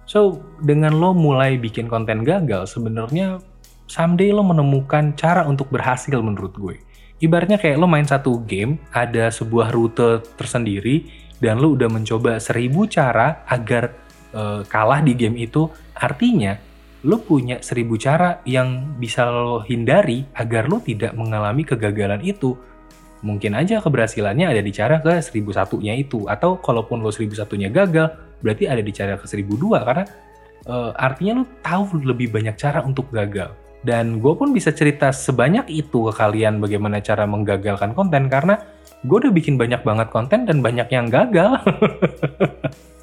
So, 0.09 0.41
dengan 0.65 0.97
lo 0.97 1.13
mulai 1.13 1.61
bikin 1.61 1.85
konten 1.85 2.25
gagal, 2.25 2.73
sebenarnya 2.73 3.45
someday 3.89 4.33
lo 4.33 4.41
menemukan 4.41 5.13
cara 5.17 5.45
untuk 5.45 5.69
berhasil 5.69 6.17
menurut 6.17 6.57
gue. 6.57 6.77
Ibaratnya 7.21 7.61
kayak 7.61 7.77
lo 7.77 7.85
main 7.85 8.09
satu 8.09 8.41
game, 8.49 8.81
ada 8.95 9.29
sebuah 9.29 9.69
rute 9.69 10.25
tersendiri, 10.41 11.09
dan 11.45 11.61
lu 11.61 11.77
udah 11.77 11.93
mencoba 11.93 12.41
seribu 12.41 12.89
cara 12.89 13.45
agar 13.45 13.93
uh, 14.33 14.65
kalah 14.65 15.05
di 15.05 15.13
game 15.13 15.37
itu, 15.45 15.69
artinya 15.93 16.57
lu 17.09 17.17
punya 17.25 17.57
seribu 17.65 17.97
cara 17.97 18.45
yang 18.45 19.01
bisa 19.01 19.25
lo 19.33 19.65
hindari 19.65 20.29
agar 20.37 20.69
lu 20.69 20.77
tidak 20.85 21.17
mengalami 21.17 21.65
kegagalan 21.65 22.21
itu. 22.21 22.53
Mungkin 23.25 23.57
aja 23.57 23.81
keberhasilannya 23.81 24.47
ada 24.47 24.61
di 24.61 24.71
cara 24.71 25.01
ke 25.01 25.19
seribu 25.25 25.51
satunya 25.51 25.97
itu, 25.97 26.29
atau 26.29 26.61
kalaupun 26.61 27.01
lo 27.01 27.09
seribu 27.09 27.35
satunya 27.35 27.73
gagal, 27.73 28.13
berarti 28.45 28.69
ada 28.69 28.85
di 28.85 28.93
cara 28.93 29.17
ke 29.17 29.25
seribu 29.25 29.57
dua 29.57 29.83
karena 29.83 30.05
uh, 30.69 30.93
artinya 30.95 31.43
lu 31.43 31.45
tahu 31.65 32.05
lebih 32.05 32.29
banyak 32.31 32.55
cara 32.61 32.85
untuk 32.85 33.09
gagal. 33.11 33.57
Dan 33.83 34.21
gue 34.21 34.35
pun 34.37 34.53
bisa 34.53 34.71
cerita 34.71 35.09
sebanyak 35.11 35.71
itu 35.73 36.11
ke 36.11 36.13
kalian 36.13 36.61
bagaimana 36.61 37.01
cara 37.01 37.25
menggagalkan 37.25 37.97
konten 37.97 38.29
karena 38.29 38.61
gue 39.07 39.17
udah 39.17 39.33
bikin 39.33 39.57
banyak 39.57 39.81
banget 39.81 40.13
konten 40.13 40.45
dan 40.45 40.61
banyak 40.61 40.87
yang 40.93 41.09
gagal. 41.09 41.57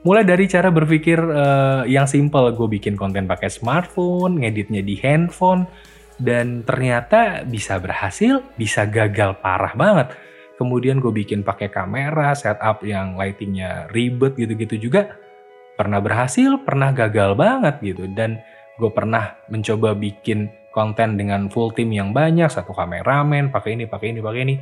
Mulai 0.00 0.24
dari 0.24 0.48
cara 0.48 0.72
berpikir 0.72 1.20
uh, 1.20 1.84
yang 1.84 2.08
simple, 2.08 2.56
gue 2.56 2.68
bikin 2.80 2.96
konten 2.96 3.28
pakai 3.28 3.52
smartphone, 3.52 4.40
ngeditnya 4.40 4.80
di 4.80 4.96
handphone, 4.96 5.68
dan 6.16 6.64
ternyata 6.64 7.44
bisa 7.44 7.76
berhasil, 7.76 8.40
bisa 8.56 8.88
gagal 8.88 9.36
parah 9.44 9.76
banget. 9.76 10.16
Kemudian 10.56 11.04
gue 11.04 11.12
bikin 11.12 11.44
pakai 11.44 11.68
kamera, 11.68 12.32
setup 12.32 12.80
yang 12.80 13.20
lightingnya 13.20 13.92
ribet 13.92 14.40
gitu-gitu 14.40 14.88
juga. 14.88 15.20
Pernah 15.76 16.00
berhasil, 16.00 16.60
pernah 16.64 16.96
gagal 16.96 17.36
banget 17.36 17.80
gitu. 17.84 18.08
Dan 18.08 18.40
gue 18.80 18.90
pernah 18.92 19.36
mencoba 19.52 19.92
bikin 19.92 20.48
konten 20.72 21.20
dengan 21.20 21.52
full 21.52 21.76
team 21.76 21.92
yang 21.92 22.16
banyak, 22.16 22.48
satu 22.48 22.72
kameramen, 22.72 23.52
pakai 23.52 23.76
ini, 23.76 23.84
pakai 23.84 24.16
ini, 24.16 24.20
pakai 24.24 24.40
ini 24.48 24.56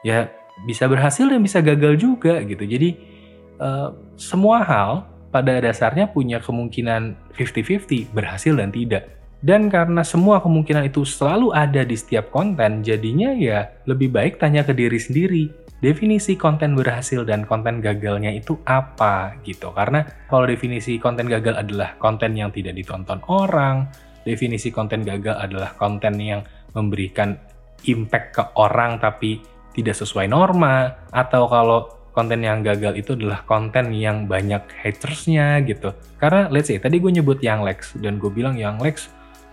ya 0.00 0.28
bisa 0.64 0.88
berhasil 0.88 1.28
dan 1.28 1.40
bisa 1.44 1.60
gagal 1.60 2.00
juga 2.00 2.40
gitu. 2.44 2.64
Jadi 2.64 3.19
uh, 3.60 3.94
semua 4.16 4.64
hal 4.64 4.90
pada 5.30 5.62
dasarnya 5.62 6.10
punya 6.10 6.42
kemungkinan 6.42 7.14
50-50 7.38 8.10
berhasil 8.10 8.56
dan 8.56 8.74
tidak. 8.74 9.20
Dan 9.40 9.72
karena 9.72 10.04
semua 10.04 10.44
kemungkinan 10.44 10.92
itu 10.92 11.06
selalu 11.08 11.56
ada 11.56 11.80
di 11.80 11.96
setiap 11.96 12.28
konten, 12.28 12.84
jadinya 12.84 13.32
ya 13.32 13.72
lebih 13.88 14.12
baik 14.12 14.36
tanya 14.36 14.60
ke 14.66 14.76
diri 14.76 15.00
sendiri. 15.00 15.44
Definisi 15.80 16.36
konten 16.36 16.76
berhasil 16.76 17.24
dan 17.24 17.48
konten 17.48 17.80
gagalnya 17.80 18.28
itu 18.36 18.60
apa 18.68 19.40
gitu. 19.48 19.72
Karena 19.72 20.04
kalau 20.28 20.44
definisi 20.44 21.00
konten 21.00 21.24
gagal 21.24 21.56
adalah 21.56 21.96
konten 21.96 22.36
yang 22.36 22.52
tidak 22.52 22.76
ditonton 22.76 23.24
orang, 23.32 23.88
definisi 24.28 24.68
konten 24.68 25.00
gagal 25.08 25.40
adalah 25.40 25.72
konten 25.80 26.20
yang 26.20 26.44
memberikan 26.76 27.40
impact 27.88 28.28
ke 28.36 28.42
orang 28.60 29.00
tapi 29.00 29.40
tidak 29.72 29.96
sesuai 29.96 30.28
norma, 30.28 31.08
atau 31.08 31.48
kalau 31.48 31.99
konten 32.10 32.42
yang 32.42 32.62
gagal 32.66 32.98
itu 32.98 33.14
adalah 33.14 33.46
konten 33.46 33.94
yang 33.94 34.26
banyak 34.26 34.62
hatersnya 34.82 35.62
gitu. 35.62 35.94
Karena 36.18 36.50
let's 36.50 36.68
say 36.68 36.78
tadi 36.82 36.98
gue 36.98 37.10
nyebut 37.10 37.38
Yang 37.38 37.60
Lex 37.62 37.78
dan 38.02 38.18
gue 38.18 38.30
bilang 38.30 38.58
Yang 38.58 38.76
Lex 38.82 38.96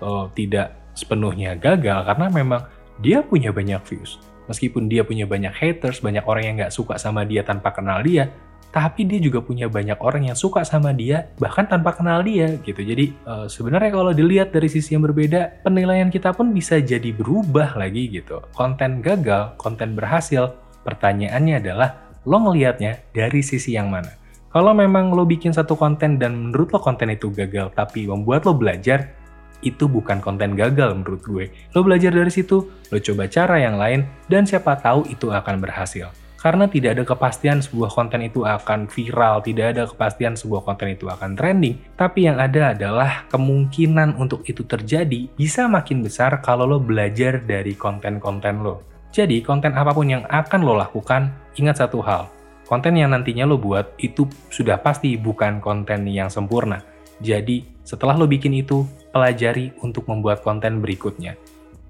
uh, 0.02 0.30
tidak 0.34 0.74
sepenuhnya 0.98 1.54
gagal 1.54 2.10
karena 2.10 2.28
memang 2.34 2.62
dia 2.98 3.22
punya 3.22 3.54
banyak 3.54 3.82
views. 3.86 4.18
Meskipun 4.48 4.88
dia 4.88 5.04
punya 5.04 5.28
banyak 5.28 5.52
haters, 5.52 6.00
banyak 6.00 6.24
orang 6.24 6.44
yang 6.48 6.56
nggak 6.64 6.74
suka 6.74 6.96
sama 6.96 7.28
dia 7.28 7.44
tanpa 7.44 7.76
kenal 7.76 8.00
dia, 8.00 8.32
tapi 8.72 9.04
dia 9.04 9.20
juga 9.20 9.44
punya 9.44 9.68
banyak 9.68 10.00
orang 10.00 10.32
yang 10.32 10.38
suka 10.40 10.64
sama 10.64 10.96
dia 10.96 11.32
bahkan 11.36 11.68
tanpa 11.68 11.92
kenal 11.94 12.24
dia 12.24 12.56
gitu. 12.64 12.80
Jadi 12.80 13.12
uh, 13.28 13.46
sebenarnya 13.52 13.92
kalau 13.92 14.16
dilihat 14.16 14.56
dari 14.56 14.72
sisi 14.72 14.96
yang 14.96 15.04
berbeda, 15.04 15.68
penilaian 15.68 16.08
kita 16.08 16.32
pun 16.32 16.56
bisa 16.56 16.80
jadi 16.80 17.12
berubah 17.12 17.76
lagi 17.76 18.08
gitu. 18.08 18.40
Konten 18.56 19.04
gagal, 19.04 19.60
konten 19.60 19.94
berhasil, 19.94 20.56
pertanyaannya 20.88 21.56
adalah 21.60 22.07
lo 22.28 22.44
ngelihatnya 22.44 23.08
dari 23.16 23.40
sisi 23.40 23.80
yang 23.80 23.88
mana? 23.88 24.12
Kalau 24.52 24.76
memang 24.76 25.16
lo 25.16 25.24
bikin 25.24 25.56
satu 25.56 25.80
konten 25.80 26.20
dan 26.20 26.36
menurut 26.36 26.76
lo 26.76 26.80
konten 26.84 27.08
itu 27.08 27.32
gagal 27.32 27.72
tapi 27.72 28.04
membuat 28.04 28.44
lo 28.44 28.52
belajar, 28.52 29.16
itu 29.64 29.88
bukan 29.88 30.20
konten 30.20 30.52
gagal 30.60 30.92
menurut 30.92 31.24
gue. 31.24 31.46
Lo 31.72 31.88
belajar 31.88 32.12
dari 32.12 32.28
situ, 32.28 32.68
lo 32.68 32.98
coba 33.00 33.32
cara 33.32 33.64
yang 33.64 33.80
lain, 33.80 34.04
dan 34.28 34.44
siapa 34.44 34.76
tahu 34.76 35.08
itu 35.08 35.32
akan 35.32 35.64
berhasil. 35.64 36.12
Karena 36.38 36.70
tidak 36.70 37.00
ada 37.00 37.04
kepastian 37.08 37.64
sebuah 37.64 37.96
konten 37.96 38.22
itu 38.22 38.46
akan 38.46 38.92
viral, 38.92 39.42
tidak 39.42 39.74
ada 39.74 39.84
kepastian 39.90 40.38
sebuah 40.38 40.68
konten 40.68 40.94
itu 40.94 41.10
akan 41.10 41.34
trending, 41.34 41.80
tapi 41.98 42.30
yang 42.30 42.38
ada 42.38 42.78
adalah 42.78 43.26
kemungkinan 43.32 44.20
untuk 44.20 44.46
itu 44.46 44.62
terjadi 44.68 45.32
bisa 45.34 45.66
makin 45.66 46.06
besar 46.06 46.44
kalau 46.46 46.70
lo 46.70 46.78
belajar 46.78 47.42
dari 47.42 47.74
konten-konten 47.74 48.62
lo. 48.62 48.97
Jadi, 49.12 49.42
konten 49.42 49.74
apa 49.74 49.96
pun 49.96 50.08
yang 50.08 50.24
akan 50.28 50.60
lo 50.62 50.78
lakukan, 50.78 51.34
ingat 51.58 51.82
satu 51.82 52.04
hal, 52.04 52.30
konten 52.68 53.00
yang 53.00 53.16
nantinya 53.16 53.48
lo 53.48 53.56
buat 53.56 53.96
itu 53.98 54.28
sudah 54.52 54.78
pasti 54.84 55.16
bukan 55.16 55.64
konten 55.64 56.06
yang 56.06 56.28
sempurna. 56.28 56.84
Jadi, 57.24 57.66
setelah 57.82 58.14
lo 58.14 58.30
bikin 58.30 58.54
itu, 58.54 58.86
pelajari 59.16 59.74
untuk 59.82 60.06
membuat 60.06 60.46
konten 60.46 60.84
berikutnya. 60.84 61.40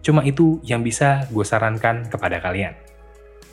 Cuma 0.06 0.24
itu 0.24 0.62
yang 0.64 0.86
bisa 0.86 1.28
gue 1.28 1.44
sarankan 1.44 2.08
kepada 2.08 2.40
kalian. 2.40 2.78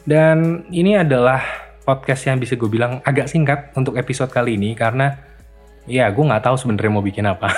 Dan 0.04 0.68
ini 0.70 1.00
adalah 1.00 1.42
podcast 1.82 2.28
yang 2.28 2.38
bisa 2.38 2.54
gue 2.54 2.68
bilang 2.68 3.00
agak 3.02 3.26
singkat 3.26 3.72
untuk 3.74 3.96
episode 3.96 4.32
kali 4.32 4.54
ini 4.54 4.76
karena 4.76 5.16
ya 5.84 6.08
gue 6.12 6.24
nggak 6.24 6.44
tahu 6.44 6.56
sebenarnya 6.56 6.92
mau 6.92 7.04
bikin 7.04 7.26
apa. 7.26 7.48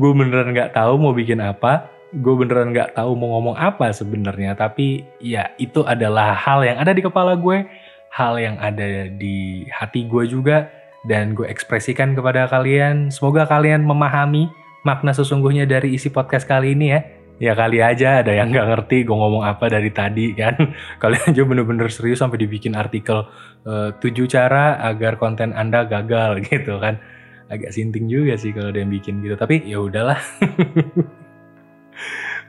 gue 0.00 0.10
beneran 0.10 0.54
nggak 0.54 0.74
tahu 0.74 0.94
mau 0.98 1.14
bikin 1.14 1.42
apa. 1.42 1.93
Gue 2.14 2.34
beneran 2.38 2.70
nggak 2.70 2.94
tahu 2.94 3.18
mau 3.18 3.38
ngomong 3.38 3.56
apa 3.58 3.90
sebenarnya. 3.90 4.54
Tapi 4.54 5.02
ya 5.18 5.50
itu 5.58 5.82
adalah 5.82 6.34
hal 6.38 6.62
yang 6.62 6.78
ada 6.78 6.94
di 6.94 7.02
kepala 7.02 7.34
gue, 7.34 7.66
hal 8.14 8.34
yang 8.38 8.56
ada 8.62 9.10
di 9.10 9.66
hati 9.74 10.06
gue 10.06 10.30
juga 10.30 10.70
dan 11.04 11.34
gue 11.34 11.46
ekspresikan 11.50 12.14
kepada 12.14 12.46
kalian. 12.46 13.10
Semoga 13.10 13.44
kalian 13.44 13.82
memahami 13.82 14.48
makna 14.84 15.10
sesungguhnya 15.10 15.68
dari 15.68 15.96
isi 15.96 16.12
podcast 16.12 16.48
kali 16.48 16.76
ini 16.76 16.86
ya. 16.92 17.00
Ya 17.42 17.52
kali 17.58 17.82
aja 17.82 18.22
ada 18.22 18.30
yang 18.30 18.54
nggak 18.54 18.62
ngerti 18.62 19.02
gue 19.02 19.16
ngomong 19.16 19.42
apa 19.42 19.66
dari 19.66 19.90
tadi 19.90 20.38
kan. 20.38 20.54
Kalian 21.02 21.34
aja 21.34 21.42
bener-bener 21.42 21.90
serius 21.90 22.22
sampai 22.22 22.38
dibikin 22.38 22.78
artikel 22.78 23.26
uh, 23.66 23.90
cara 24.30 24.78
agar 24.86 25.18
konten 25.18 25.50
Anda 25.50 25.82
gagal 25.82 26.38
gitu 26.46 26.78
kan. 26.78 27.02
Agak 27.50 27.74
sinting 27.74 28.06
juga 28.06 28.38
sih 28.38 28.54
kalau 28.54 28.70
ada 28.70 28.78
yang 28.78 28.94
bikin 28.94 29.18
gitu. 29.26 29.34
Tapi 29.34 29.66
ya 29.66 29.82
udahlah. 29.82 30.22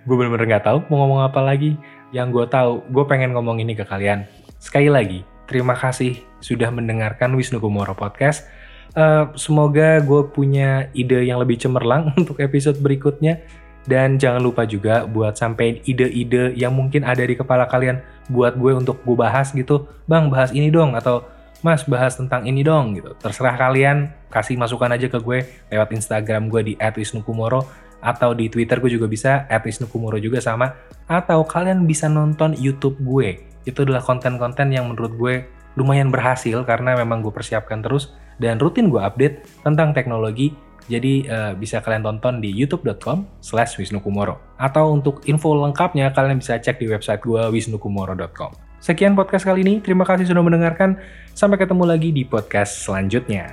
gue 0.06 0.16
bener-bener 0.16 0.58
nggak 0.58 0.66
tahu 0.66 0.78
mau 0.90 1.06
ngomong 1.06 1.22
apa 1.26 1.42
lagi. 1.42 1.78
Yang 2.14 2.28
gue 2.32 2.46
tahu, 2.48 2.72
gue 2.90 3.04
pengen 3.10 3.36
ngomong 3.36 3.60
ini 3.60 3.76
ke 3.76 3.84
kalian. 3.84 4.24
Sekali 4.62 4.88
lagi, 4.88 5.26
Terima 5.46 5.78
kasih 5.78 6.26
sudah 6.42 6.74
mendengarkan 6.74 7.30
Wisnu 7.38 7.62
Kumoro 7.62 7.94
Podcast. 7.94 8.50
Uh, 8.98 9.30
semoga 9.38 10.02
gue 10.02 10.22
punya 10.34 10.90
ide 10.98 11.22
yang 11.22 11.38
lebih 11.38 11.62
cemerlang 11.62 12.10
untuk 12.20 12.42
episode 12.42 12.82
berikutnya. 12.82 13.46
Dan 13.86 14.18
jangan 14.18 14.42
lupa 14.42 14.66
juga 14.66 15.06
buat 15.06 15.38
sampein 15.38 15.78
ide-ide 15.86 16.58
yang 16.58 16.74
mungkin 16.74 17.06
ada 17.06 17.22
di 17.22 17.38
kepala 17.38 17.70
kalian 17.70 18.02
buat 18.34 18.58
gue 18.58 18.74
untuk 18.74 18.98
gue 19.06 19.14
bahas 19.14 19.54
gitu. 19.54 19.86
Bang, 20.10 20.34
bahas 20.34 20.50
ini 20.50 20.74
dong. 20.74 20.98
Atau 20.98 21.22
Mas, 21.62 21.86
bahas 21.86 22.18
tentang 22.18 22.50
ini 22.50 22.66
dong 22.66 22.98
gitu. 22.98 23.14
Terserah 23.22 23.54
kalian, 23.54 24.10
kasih 24.34 24.58
masukan 24.58 24.90
aja 24.90 25.06
ke 25.06 25.22
gue 25.22 25.46
lewat 25.70 25.94
Instagram 25.94 26.50
gue 26.50 26.62
di 26.62 26.74
@wisnukumoro 26.78 27.85
atau 28.06 28.38
di 28.38 28.46
Twitter 28.54 28.78
gue 28.78 28.94
juga 28.94 29.10
bisa 29.10 29.50
@wisnukumoro 29.50 30.22
juga 30.22 30.38
sama. 30.38 30.78
Atau 31.10 31.42
kalian 31.42 31.90
bisa 31.90 32.06
nonton 32.06 32.54
YouTube 32.54 33.02
gue. 33.02 33.42
Itu 33.66 33.82
adalah 33.82 34.06
konten-konten 34.06 34.70
yang 34.70 34.94
menurut 34.94 35.18
gue 35.18 35.36
lumayan 35.74 36.14
berhasil 36.14 36.62
karena 36.70 36.94
memang 36.94 37.26
gue 37.26 37.34
persiapkan 37.34 37.82
terus. 37.82 38.14
Dan 38.38 38.62
rutin 38.62 38.94
gue 38.94 39.02
update 39.02 39.66
tentang 39.66 39.98
teknologi. 39.98 40.54
Jadi 40.86 41.26
uh, 41.26 41.58
bisa 41.58 41.82
kalian 41.82 42.06
tonton 42.06 42.38
di 42.46 42.54
youtube.com 42.54 43.42
slash 43.42 43.82
wisnukumoro 43.82 44.38
atau 44.62 44.94
untuk 44.94 45.26
info 45.26 45.58
lengkapnya 45.58 46.14
kalian 46.14 46.38
bisa 46.38 46.62
cek 46.62 46.78
di 46.78 46.86
website 46.86 47.26
gue 47.26 47.42
wisnukumoro.com 47.42 48.54
sekian 48.86 49.18
podcast 49.18 49.50
kali 49.50 49.66
ini. 49.66 49.82
Terima 49.82 50.06
kasih 50.06 50.30
sudah 50.30 50.46
mendengarkan. 50.46 51.02
Sampai 51.34 51.58
ketemu 51.58 51.90
lagi 51.90 52.14
di 52.14 52.22
podcast 52.22 52.86
selanjutnya. 52.86 53.50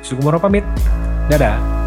Wisnukumoro 0.00 0.40
pamit. 0.40 0.64
Dadah 1.28 1.84